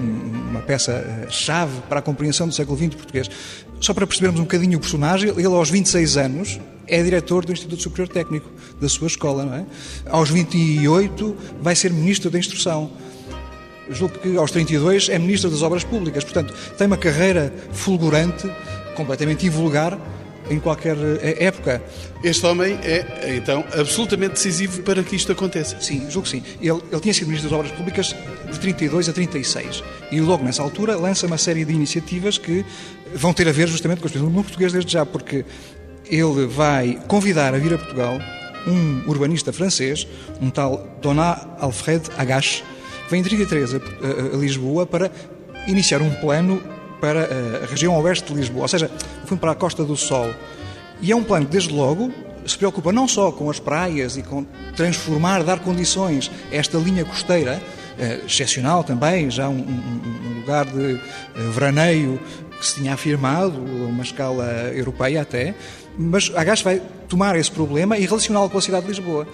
[0.50, 3.30] uma peça-chave para a compreensão do século XX português.
[3.80, 7.82] Só para percebermos um bocadinho o personagem, ele aos 26 anos é diretor do Instituto
[7.82, 9.66] Superior Técnico da sua escola, não é?
[10.10, 12.90] Aos 28 vai ser ministro da Instrução
[13.90, 16.24] julgo que aos 32 é Ministro das Obras Públicas.
[16.24, 18.50] Portanto, tem uma carreira fulgurante,
[18.94, 19.98] completamente invulgar
[20.50, 21.82] em qualquer eh, época.
[22.22, 25.80] Este homem é, então, absolutamente decisivo para que isto aconteça.
[25.80, 26.42] Sim, julgo que sim.
[26.60, 28.14] Ele, ele tinha sido Ministro das Obras Públicas
[28.50, 32.64] de 32 a 36 e logo nessa altura lança uma série de iniciativas que
[33.14, 35.44] vão ter a ver justamente com do mundo português desde já, porque
[36.08, 38.18] ele vai convidar a vir a Portugal
[38.66, 40.06] um urbanista francês,
[40.40, 42.64] um tal Donat Alfred Agache,
[43.10, 43.80] vem em 33 a, a,
[44.34, 45.10] a Lisboa para
[45.66, 46.62] iniciar um plano
[47.00, 47.28] para
[47.62, 48.90] a região oeste de Lisboa, ou seja,
[49.26, 50.30] foi para a Costa do Sol.
[51.00, 52.10] E é um plano que, desde logo,
[52.46, 57.04] se preocupa não só com as praias e com transformar, dar condições a esta linha
[57.04, 57.60] costeira,
[57.98, 61.00] eh, excepcional também, já um, um, um lugar de eh,
[61.50, 62.20] veraneio
[62.58, 65.54] que se tinha afirmado, uma escala europeia até,
[65.98, 69.26] mas a GAS vai tomar esse problema e relacioná-lo com a cidade de Lisboa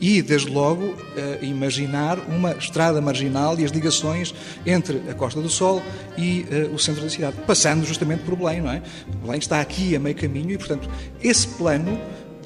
[0.00, 0.94] e, desde logo,
[1.40, 4.34] imaginar uma estrada marginal e as ligações
[4.66, 5.82] entre a Costa do Sol
[6.16, 8.82] e uh, o centro da cidade, passando justamente por Belém, não é?
[9.22, 10.88] Belém está aqui a meio caminho e, portanto,
[11.22, 11.98] esse plano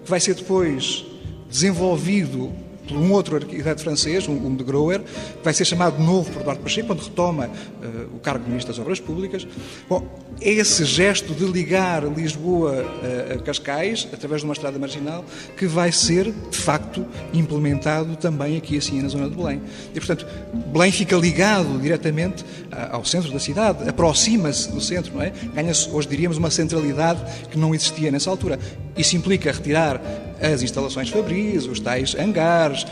[0.05, 1.05] que vai ser depois
[1.51, 2.53] desenvolvido
[2.89, 6.41] por um outro arquiteto francês, um, de Groer, que vai ser chamado de novo por
[6.41, 9.47] Eduardo Pacheco, quando retoma uh, o cargo de Ministro das Obras Públicas.
[9.89, 10.07] Bom,
[10.41, 12.85] esse gesto de ligar Lisboa
[13.31, 15.25] a, a Cascais, através de uma estrada marginal,
[15.57, 19.61] que vai ser, de facto, implementado também aqui assim na zona de Belém.
[19.95, 20.27] E, portanto,
[20.73, 22.45] Belém fica ligado diretamente
[22.91, 25.33] ao centro da cidade, aproxima-se do centro, não é?
[25.55, 27.21] Ganha-se, hoje diríamos, uma centralidade
[27.51, 28.59] que não existia nessa altura.
[28.97, 30.01] Isso implica retirar
[30.41, 32.87] as instalações fabris, os tais hangares,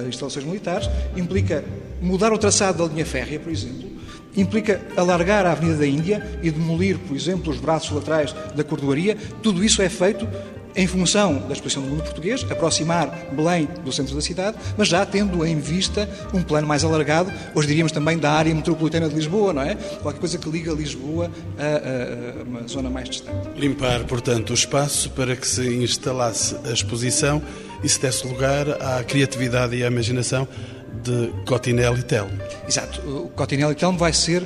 [0.00, 1.64] as instalações militares, implica
[2.00, 3.90] mudar o traçado da linha férrea, por exemplo,
[4.36, 9.16] implica alargar a Avenida da Índia e demolir, por exemplo, os braços laterais da cordoaria.
[9.42, 10.26] Tudo isso é feito
[10.74, 15.04] em função da exposição do mundo português, aproximar Belém do centro da cidade, mas já
[15.04, 19.52] tendo em vista um plano mais alargado, hoje diríamos também da área metropolitana de Lisboa,
[19.52, 19.74] não é?
[19.74, 23.48] Qualquer coisa que liga Lisboa a, a, uma zona mais distante.
[23.56, 27.42] Limpar, portanto, o espaço para que se instalasse a exposição
[27.82, 30.46] e se desse lugar à criatividade e à imaginação
[31.02, 32.32] de Cotinel e Telmo.
[32.68, 33.00] Exato.
[33.00, 34.44] O Cotinel e Telmo vai ser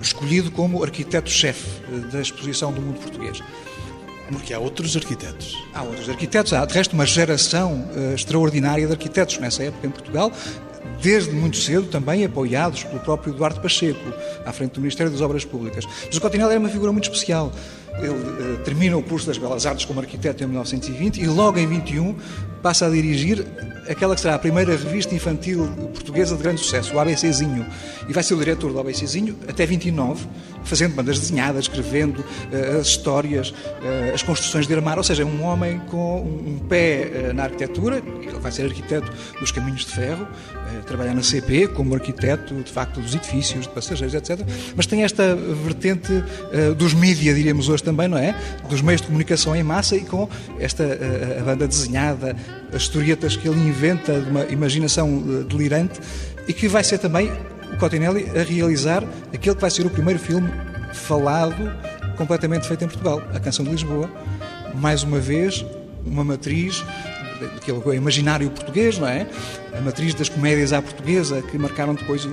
[0.00, 1.66] escolhido como arquiteto-chefe
[2.12, 3.42] da exposição do mundo português.
[4.30, 5.54] Porque há outros arquitetos.
[5.72, 6.52] Há outros arquitetos.
[6.52, 10.30] Há, de resto, uma geração uh, extraordinária de arquitetos nessa época em Portugal,
[11.00, 14.12] desde muito cedo também apoiados pelo próprio Eduardo Pacheco,
[14.44, 15.84] à frente do Ministério das Obras Públicas.
[16.14, 17.52] O Cotinel era uma figura muito especial.
[18.00, 21.66] Ele uh, termina o curso das Belas Artes como arquiteto em 1920 e logo em
[21.66, 22.14] 21
[22.62, 23.46] passa a dirigir
[23.88, 27.66] aquela que será a primeira revista infantil portuguesa de grande sucesso, o ABCzinho.
[28.08, 30.26] E vai ser o diretor do ABCzinho até 29,
[30.64, 35.42] fazendo bandas desenhadas, escrevendo uh, as histórias, uh, as construções de armar, ou seja, um
[35.42, 40.26] homem com um, pé uh, na arquitetura, ele vai ser arquiteto dos caminhos de ferro,
[40.86, 44.40] trabalhar na CP como arquiteto, de facto, dos edifícios, de passageiros, etc.
[44.76, 46.24] Mas tem esta vertente
[46.76, 48.34] dos mídia, diríamos hoje também, não é?
[48.68, 50.28] Dos meios de comunicação em massa e com
[50.58, 50.84] esta
[51.38, 52.36] a banda desenhada,
[52.72, 56.00] as historietas que ele inventa de uma imaginação delirante
[56.46, 57.32] e que vai ser também
[57.72, 60.50] o Cotinelli a realizar aquele que vai ser o primeiro filme
[60.92, 61.72] falado
[62.16, 64.10] completamente feito em Portugal, a Canção de Lisboa.
[64.74, 65.64] Mais uma vez,
[66.04, 66.84] uma matriz
[67.40, 69.26] daquele é imaginário português, não é?
[69.76, 72.26] A matriz das comédias à portuguesa que marcaram depois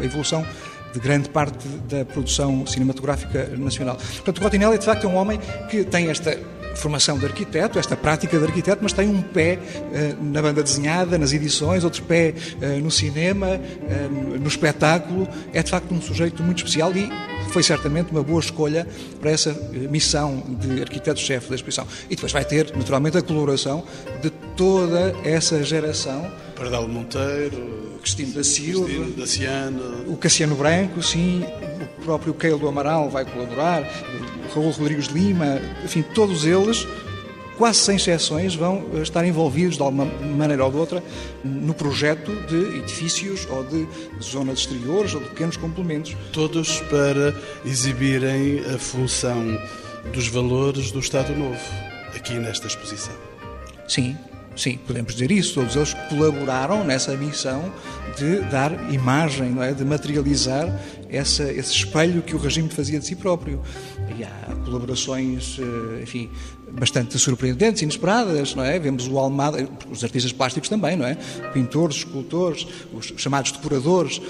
[0.00, 0.44] a evolução
[0.92, 3.96] de grande parte da produção cinematográfica nacional.
[3.96, 5.38] Portanto, o Cotinelli, de facto, é um homem
[5.70, 6.38] que tem esta
[6.78, 11.18] formação de arquiteto, esta prática de arquiteto, mas tem um pé uh, na banda desenhada,
[11.18, 15.28] nas edições, outro pé uh, no cinema, uh, no espetáculo.
[15.52, 17.10] É de facto um sujeito muito especial e
[17.48, 18.86] foi certamente uma boa escolha
[19.20, 19.52] para essa
[19.90, 21.86] missão de arquiteto-chefe da exposição.
[22.08, 23.84] E depois vai ter, naturalmente, a colaboração
[24.22, 26.30] de toda essa geração.
[26.56, 31.44] Pardal Monteiro, Cristino da Silva, Cristino Daciano, o Cassiano Branco, sim,
[32.00, 33.82] o próprio Keilo do Amaral vai colaborar,
[34.54, 36.86] Raul Rodrigues Lima, enfim, todos eles,
[37.58, 41.02] quase sem exceções, vão eh, estar envolvidos de alguma maneira ou de outra
[41.44, 43.86] no projeto de edifícios ou de
[44.22, 46.16] zonas exteriores ou de pequenos complementos.
[46.32, 49.60] Todos para exibirem a função
[50.12, 51.60] dos valores do Estado Novo,
[52.14, 53.14] aqui nesta exposição.
[53.88, 54.16] Sim,
[54.58, 55.54] Sim, podemos dizer isso.
[55.54, 57.72] Todos eles colaboraram nessa missão
[58.16, 59.72] de dar imagem, não é?
[59.72, 60.68] de materializar
[61.08, 63.62] essa, esse espelho que o regime fazia de si próprio.
[64.18, 66.28] E há colaborações, eh, enfim,
[66.72, 68.78] bastante surpreendentes, inesperadas, não é?
[68.78, 71.14] Vemos o Almada, os artistas plásticos também, não é?
[71.52, 74.20] Pintores, escultores, os chamados decoradores.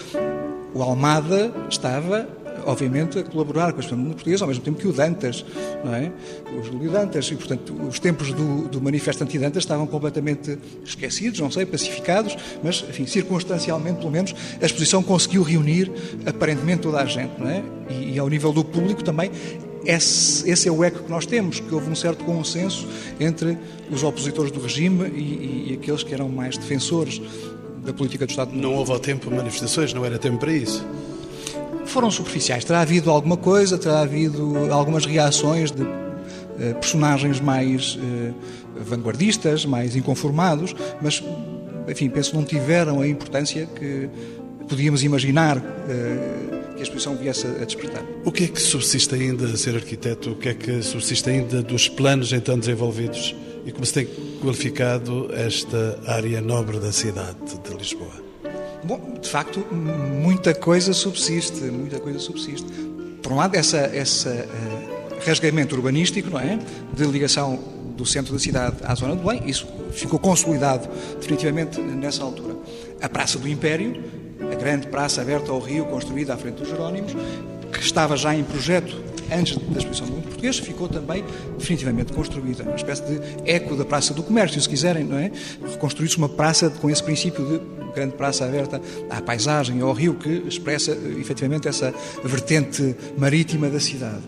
[0.74, 2.28] O Almada estava
[2.64, 5.44] obviamente, a colaborar com a expressão portuguesa, ao mesmo tempo que o Dantas,
[5.84, 6.12] não é?
[6.58, 7.26] O Júlio Dantas.
[7.30, 12.84] E, portanto, os tempos do, do manifesto anti-Dantas estavam completamente esquecidos, não sei, pacificados, mas,
[12.88, 15.90] enfim, circunstancialmente, pelo menos, a exposição conseguiu reunir
[16.26, 17.62] aparentemente toda a gente, não é?
[17.88, 19.30] E, e ao nível do público também
[19.84, 22.86] esse, é o eco que nós temos, que houve um certo consenso
[23.18, 23.56] entre
[23.90, 27.20] os opositores do regime e, e, e, aqueles que eram mais defensores
[27.84, 28.50] da política do Estado.
[28.54, 30.84] Não houve ao tempo manifestações, não era tempo para isso
[31.88, 32.64] foram superficiais.
[32.64, 38.34] Terá havido alguma coisa, terá havido algumas reações de uh, personagens mais uh,
[38.76, 41.22] vanguardistas, mais inconformados, mas,
[41.88, 44.08] enfim, penso que não tiveram a importância que
[44.68, 48.04] podíamos imaginar uh, que a exposição viesse a despertar.
[48.24, 50.30] O que é que subsiste ainda a ser arquiteto?
[50.30, 53.34] O que é que subsiste ainda dos planos então desenvolvidos?
[53.66, 54.08] E como se tem
[54.40, 58.12] qualificado esta área nobre da cidade de Lisboa?
[58.84, 62.66] Bom, de facto, muita coisa subsiste, muita coisa subsiste.
[63.22, 66.58] Por um lado, essa, essa uh, rasgamento urbanístico, não é?
[66.94, 67.58] De ligação
[67.96, 72.56] do centro da cidade à zona do Belém, isso ficou consolidado definitivamente nessa altura.
[73.02, 74.00] A Praça do Império,
[74.58, 77.12] grande praça aberta ao rio, construída à frente dos Jerónimos,
[77.72, 81.24] que estava já em projeto antes da exposição do mundo português, ficou também
[81.58, 82.62] definitivamente construída.
[82.62, 85.30] Uma espécie de eco da Praça do Comércio, se quiserem, não é?
[85.70, 87.60] Reconstruir-se uma praça com esse princípio de
[87.94, 88.80] grande praça aberta
[89.10, 91.92] à paisagem, ao rio, que expressa efetivamente essa
[92.24, 94.22] vertente marítima da cidade.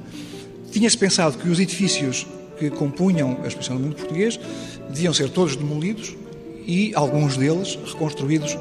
[0.71, 2.27] Tinha-se pensado que os edifícios
[2.59, 4.39] que compunham a exposição do mundo português
[4.89, 6.15] deviam ser todos demolidos
[6.67, 8.57] e alguns deles reconstruídos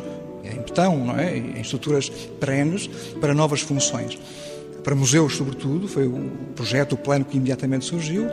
[0.53, 1.37] em betão, não é?
[1.37, 2.87] em estruturas perenes,
[3.19, 4.17] para novas funções
[4.83, 8.27] para museus, sobretudo, foi o projeto, o plano que imediatamente surgiu,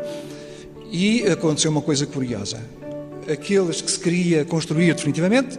[0.91, 2.61] e aconteceu uma coisa curiosa.
[3.31, 5.59] Aqueles que se queria construir definitivamente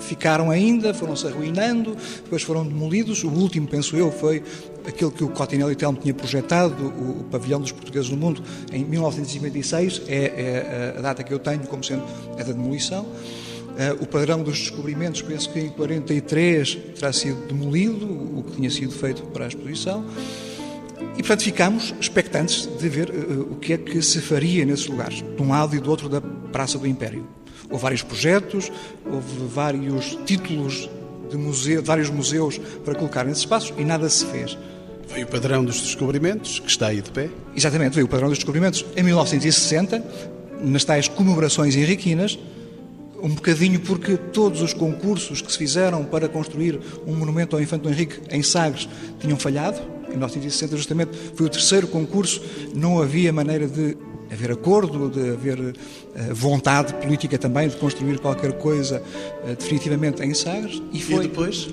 [0.00, 3.22] ficaram ainda, foram-se arruinando, depois foram demolidos.
[3.22, 4.42] O último, penso eu, foi
[4.86, 8.42] aquele que o Cotinelli Telmo tinha projetado, o, o Pavilhão dos Portugueses no Mundo,
[8.72, 13.06] em 1956, é, é a data que eu tenho como sendo a da demolição.
[13.74, 18.70] Uh, o padrão dos descobrimentos, penso que em 43 terá sido demolido, o que tinha
[18.70, 20.04] sido feito para a exposição.
[21.16, 25.22] E, portanto, ficámos expectantes de ver uh, o que é que se faria nesses lugares,
[25.22, 27.26] de um lado e do outro da Praça do Império.
[27.68, 28.70] Houve vários projetos,
[29.04, 30.88] houve vários títulos
[31.28, 34.56] de, museu, vários museus para colocar nesses espaços e nada se fez.
[35.12, 37.28] Veio o padrão dos descobrimentos, que está aí de pé.
[37.56, 40.04] Exatamente, veio o padrão dos descobrimentos em 1960,
[40.62, 42.38] nas tais comemorações henriquinas,
[43.24, 47.88] um bocadinho porque todos os concursos que se fizeram para construir um monumento ao Infante
[47.88, 48.86] Henrique em Sagres
[49.18, 52.42] tinham falhado Em 1960, justamente, foi o terceiro concurso,
[52.74, 53.96] não havia maneira de
[54.30, 55.74] haver acordo, de haver uh,
[56.34, 59.02] vontade política também de construir qualquer coisa
[59.42, 60.82] uh, definitivamente em Sagres.
[60.92, 61.24] E, foi...
[61.24, 61.68] e depois?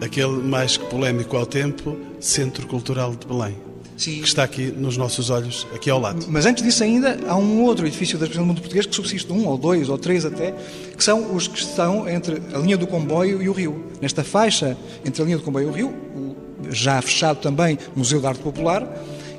[0.00, 3.65] Aquele mais que polémico ao tempo, Centro Cultural de Belém.
[3.96, 4.20] Sim.
[4.20, 6.26] que está aqui nos nossos olhos, aqui ao lado.
[6.28, 9.32] Mas antes disso ainda, há um outro edifício da Exposição do Mundo Português que subsiste
[9.32, 10.54] um, ou dois, ou três até,
[10.96, 13.84] que são os que estão entre a linha do comboio e o rio.
[14.00, 15.94] Nesta faixa entre a linha do comboio e o rio,
[16.70, 18.86] já fechado também Museu de Arte Popular,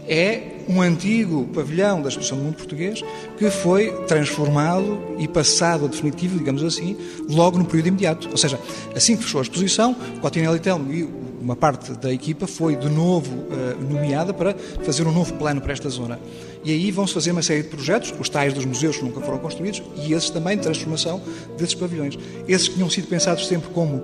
[0.07, 3.03] é um antigo pavilhão da Exposição do Mundo Português
[3.37, 6.97] que foi transformado e passado a definitivo, digamos assim,
[7.29, 8.29] logo no período imediato.
[8.29, 8.59] Ou seja,
[8.95, 11.03] assim que fechou a exposição, Cotinelli Telmo e
[11.41, 14.53] uma parte da equipa foi de novo uh, nomeada para
[14.83, 16.19] fazer um novo plano para esta zona.
[16.63, 19.37] E aí vão-se fazer uma série de projetos, os tais dos museus que nunca foram
[19.37, 21.21] construídos e esses também de transformação
[21.57, 22.17] desses pavilhões.
[22.47, 24.03] Esses que tinham sido pensados sempre como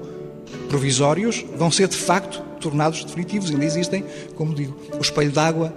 [0.69, 4.05] provisórios vão ser de facto tornados definitivos, ainda existem,
[4.35, 5.73] como digo, o espelho d'água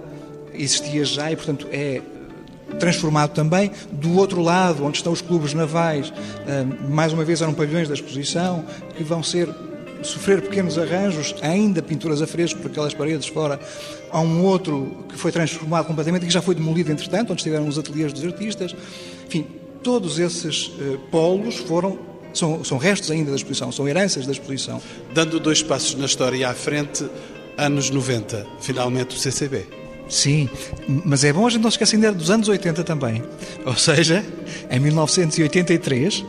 [0.57, 2.01] existia já e, portanto, é
[2.79, 3.71] transformado também.
[3.91, 6.11] Do outro lado, onde estão os clubes navais,
[6.47, 9.49] eh, mais uma vez eram pavilhões da exposição, que vão ser
[10.03, 13.59] sofrer pequenos arranjos, ainda pinturas a fresco por aquelas paredes fora.
[14.11, 17.67] Há um outro que foi transformado completamente e que já foi demolido entretanto, onde estiveram
[17.67, 18.75] os ateliês dos artistas.
[19.27, 19.45] Enfim,
[19.83, 21.97] todos esses uh, polos foram
[22.33, 24.79] são, são restos ainda da exposição, são heranças da exposição.
[25.13, 27.03] Dando dois passos na história à frente,
[27.57, 29.86] anos 90, finalmente o CCB.
[30.09, 30.49] Sim,
[30.87, 33.23] mas é bom a gente não esquecer dos anos 80 também.
[33.65, 34.23] Ou seja,
[34.69, 36.25] em 1983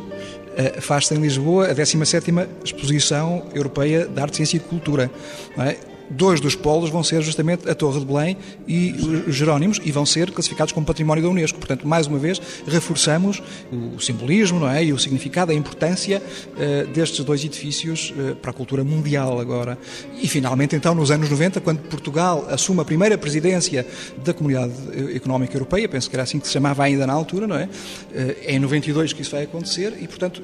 [0.57, 5.11] eh, faz-se em Lisboa a 17ª Exposição Europeia de Arte, Ciência e Cultura.
[5.57, 5.77] É?
[6.11, 8.37] Dois dos polos vão ser justamente a Torre de Belém
[8.67, 8.95] e
[9.27, 11.59] os Jerónimos e vão ser classificados como património da Unesco.
[11.59, 13.43] Portanto, mais uma vez, reforçamos
[13.73, 14.85] o simbolismo não é?
[14.85, 19.79] e o significado, a importância uh, destes dois edifícios uh, para a cultura mundial agora.
[20.21, 23.87] E, finalmente, então, nos anos 90, quando Portugal assume a primeira presidência
[24.25, 24.73] da Comunidade
[25.15, 27.65] Económica Europeia, penso que era assim que se chamava ainda na altura, não é?
[27.65, 30.43] Uh, é em 92 que isso vai acontecer e, portanto,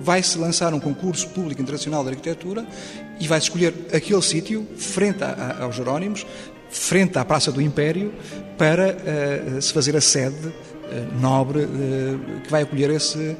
[0.00, 2.66] vai-se lançar um concurso público internacional de arquitetura
[3.20, 6.26] e vai-se escolher aquele sítio, frente a, a, aos Jerónimos,
[6.70, 8.12] frente à Praça do Império,
[8.56, 13.36] para uh, se fazer a sede uh, nobre uh, que vai acolher esse,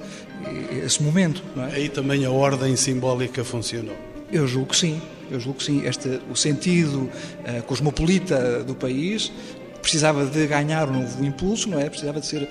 [0.85, 1.43] esse momento.
[1.57, 1.77] É?
[1.77, 3.97] Aí também a ordem simbólica funcionou.
[4.31, 5.01] Eu julgo que sim.
[5.31, 5.87] Eu julgo que sim.
[5.87, 7.09] Este, o sentido
[7.67, 9.33] cosmopolita do país
[9.81, 11.89] precisava de ganhar um novo impulso, não é?
[11.89, 12.49] Precisava de ser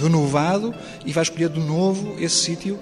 [0.00, 0.74] renovado
[1.04, 2.78] e vai escolher de novo esse sítio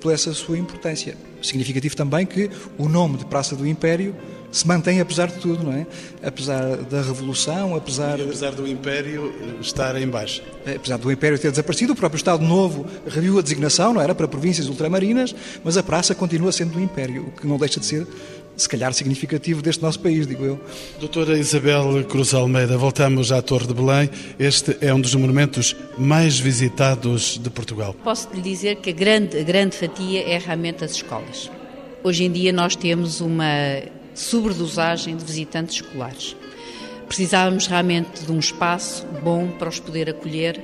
[0.00, 1.16] por essa sua importância.
[1.42, 4.14] Significativo também que o nome de Praça do Império
[4.50, 5.86] se mantém apesar de tudo, não é?
[6.22, 8.18] Apesar da Revolução, apesar...
[8.18, 10.42] E apesar do Império estar em baixa.
[10.64, 14.26] Apesar do Império ter desaparecido, o próprio Estado Novo reviu a designação, não era, para
[14.26, 18.06] províncias ultramarinas, mas a praça continua sendo do Império, o que não deixa de ser
[18.56, 20.60] se calhar significativo deste nosso país, digo eu.
[20.98, 24.08] Doutora Isabel Cruz Almeida, voltamos à Torre de Belém.
[24.38, 27.94] Este é um dos monumentos mais visitados de Portugal.
[28.02, 31.50] Posso lhe dizer que a grande, a grande fatia é realmente as escolas.
[32.02, 33.82] Hoje em dia nós temos uma
[34.14, 36.36] sobredosagem de visitantes escolares.
[37.06, 40.60] Precisávamos realmente de um espaço bom para os poder acolher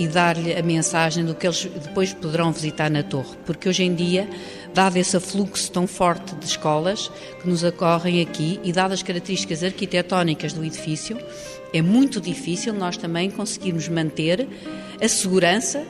[0.00, 3.94] e dar-lhe a mensagem do que eles depois poderão visitar na torre, porque hoje em
[3.94, 4.26] dia
[4.72, 9.62] dado esse fluxo tão forte de escolas que nos ocorrem aqui e dadas as características
[9.62, 11.18] arquitetónicas do edifício,
[11.70, 14.48] é muito difícil nós também conseguirmos manter
[14.98, 15.84] a segurança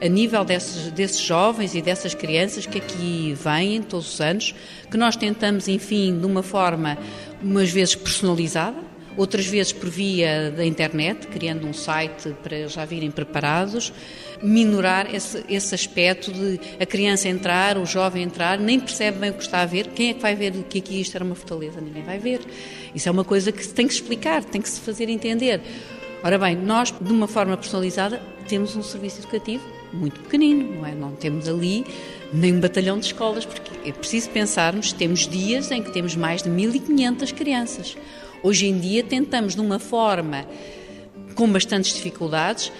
[0.00, 4.54] a nível desses, desses jovens e dessas crianças que aqui vêm todos os anos,
[4.88, 6.96] que nós tentamos, enfim, de uma forma,
[7.42, 8.87] umas vezes personalizada,
[9.18, 13.92] outras vezes por via da internet, criando um site para já virem preparados,
[14.40, 19.34] minorar esse, esse aspecto de a criança entrar, o jovem entrar, nem percebe bem o
[19.34, 19.88] que está a ver.
[19.88, 21.80] Quem é que vai ver que aqui isto era uma fortaleza?
[21.80, 22.40] Ninguém vai ver.
[22.94, 25.60] Isso é uma coisa que tem que explicar, tem que se fazer entender.
[26.22, 30.94] Ora bem, nós, de uma forma personalizada, temos um serviço educativo muito pequenino, não é?
[30.94, 31.84] Não temos ali
[32.32, 36.42] nem um batalhão de escolas, porque é preciso pensarmos, temos dias em que temos mais
[36.42, 37.96] de 1.500 crianças.
[38.42, 40.46] Hoje em dia tentamos, de uma forma
[41.34, 42.72] com bastantes dificuldades,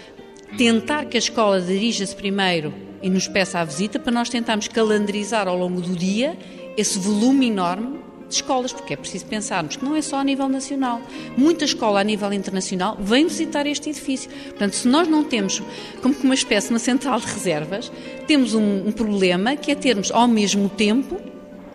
[0.57, 5.47] tentar que a escola dirija-se primeiro e nos peça a visita para nós tentarmos calendarizar
[5.49, 6.37] ao longo do dia
[6.77, 7.99] esse volume enorme
[8.29, 11.01] de escolas, porque é preciso pensarmos que não é só a nível nacional.
[11.37, 14.31] Muita escola a nível internacional vem visitar este edifício.
[14.31, 15.63] Portanto, se nós não temos,
[16.03, 17.91] como uma espécie, uma central de reservas,
[18.27, 21.19] temos um, um problema que é termos, ao mesmo tempo,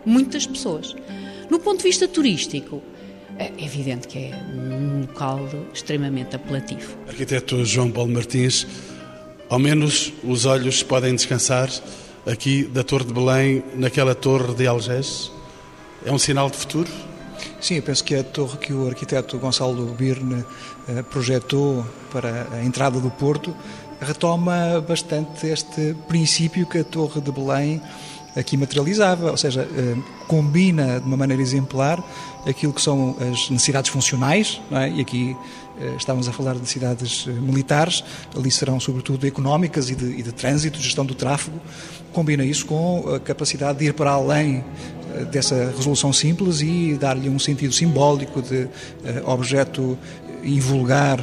[0.06, 0.94] muitas pessoas.
[1.50, 2.82] No ponto de vista turístico,
[3.38, 6.96] é evidente que é um local extremamente apelativo.
[7.08, 8.66] Arquiteto João Paulo Martins,
[9.48, 11.68] ao menos os olhos podem descansar
[12.26, 15.30] aqui da Torre de Belém, naquela torre de Algés?
[16.04, 16.90] É um sinal de futuro?
[17.60, 20.44] Sim, eu penso que a torre que o arquiteto Gonçalo Birne
[20.88, 23.54] eh, projetou para a entrada do Porto
[24.00, 27.80] retoma bastante este princípio que a Torre de Belém
[28.36, 32.02] aqui materializava, ou seja, eh, combina de uma maneira exemplar
[32.46, 34.90] aquilo que são as necessidades funcionais, é?
[34.90, 35.36] e aqui
[35.80, 38.02] eh, estávamos a falar de necessidades militares,
[38.36, 41.60] ali serão sobretudo económicas e de, e de trânsito, gestão do tráfego,
[42.12, 44.64] combina isso com a capacidade de ir para além
[45.30, 48.68] dessa resolução simples e dar-lhe um sentido simbólico de
[49.24, 49.96] objeto
[50.42, 51.20] invulgar,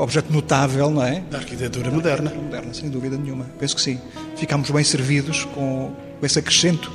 [0.00, 1.20] objeto notável, não é?
[1.30, 2.32] Da arquitetura moderna.
[2.32, 3.46] Moderna, sem dúvida nenhuma.
[3.58, 3.98] Penso que sim.
[4.36, 6.90] Ficamos bem servidos com esse acrescento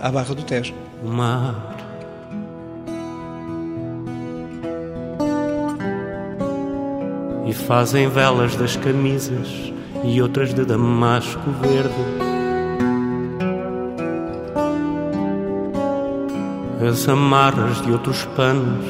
[0.00, 0.74] à Barra do Tejo.
[1.04, 1.76] Mar.
[7.46, 9.72] E fazem velas das camisas
[10.04, 12.28] e outras de damasco verde.
[16.86, 18.84] As amarras de outros panos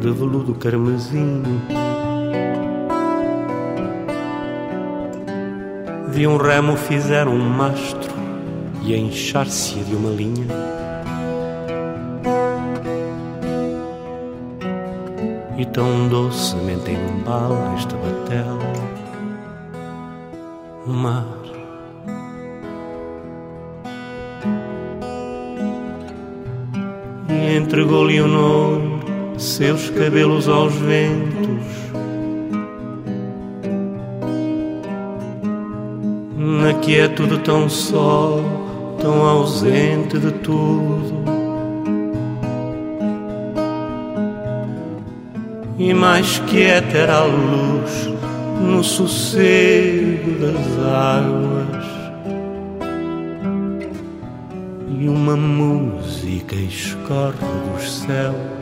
[0.00, 1.42] de veludo carmesim.
[6.12, 8.05] De um remo fizeram um mastro
[8.86, 10.46] e a enxárcia de uma linha.
[15.58, 18.58] E tão docemente embala esta batel
[20.86, 21.26] o mar.
[27.28, 29.00] E entregou-lhe o nome
[29.36, 31.66] seus cabelos aos ventos.
[36.36, 38.38] Na quietude tão só,
[39.06, 41.24] tão ausente de tudo.
[45.78, 48.10] E mais quieta era a luz
[48.60, 51.86] no sossego das águas.
[54.98, 58.55] E uma música escorre dos céus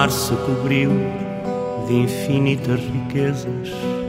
[0.00, 0.92] mar se cobriu
[1.86, 3.99] de infinitas riquezas.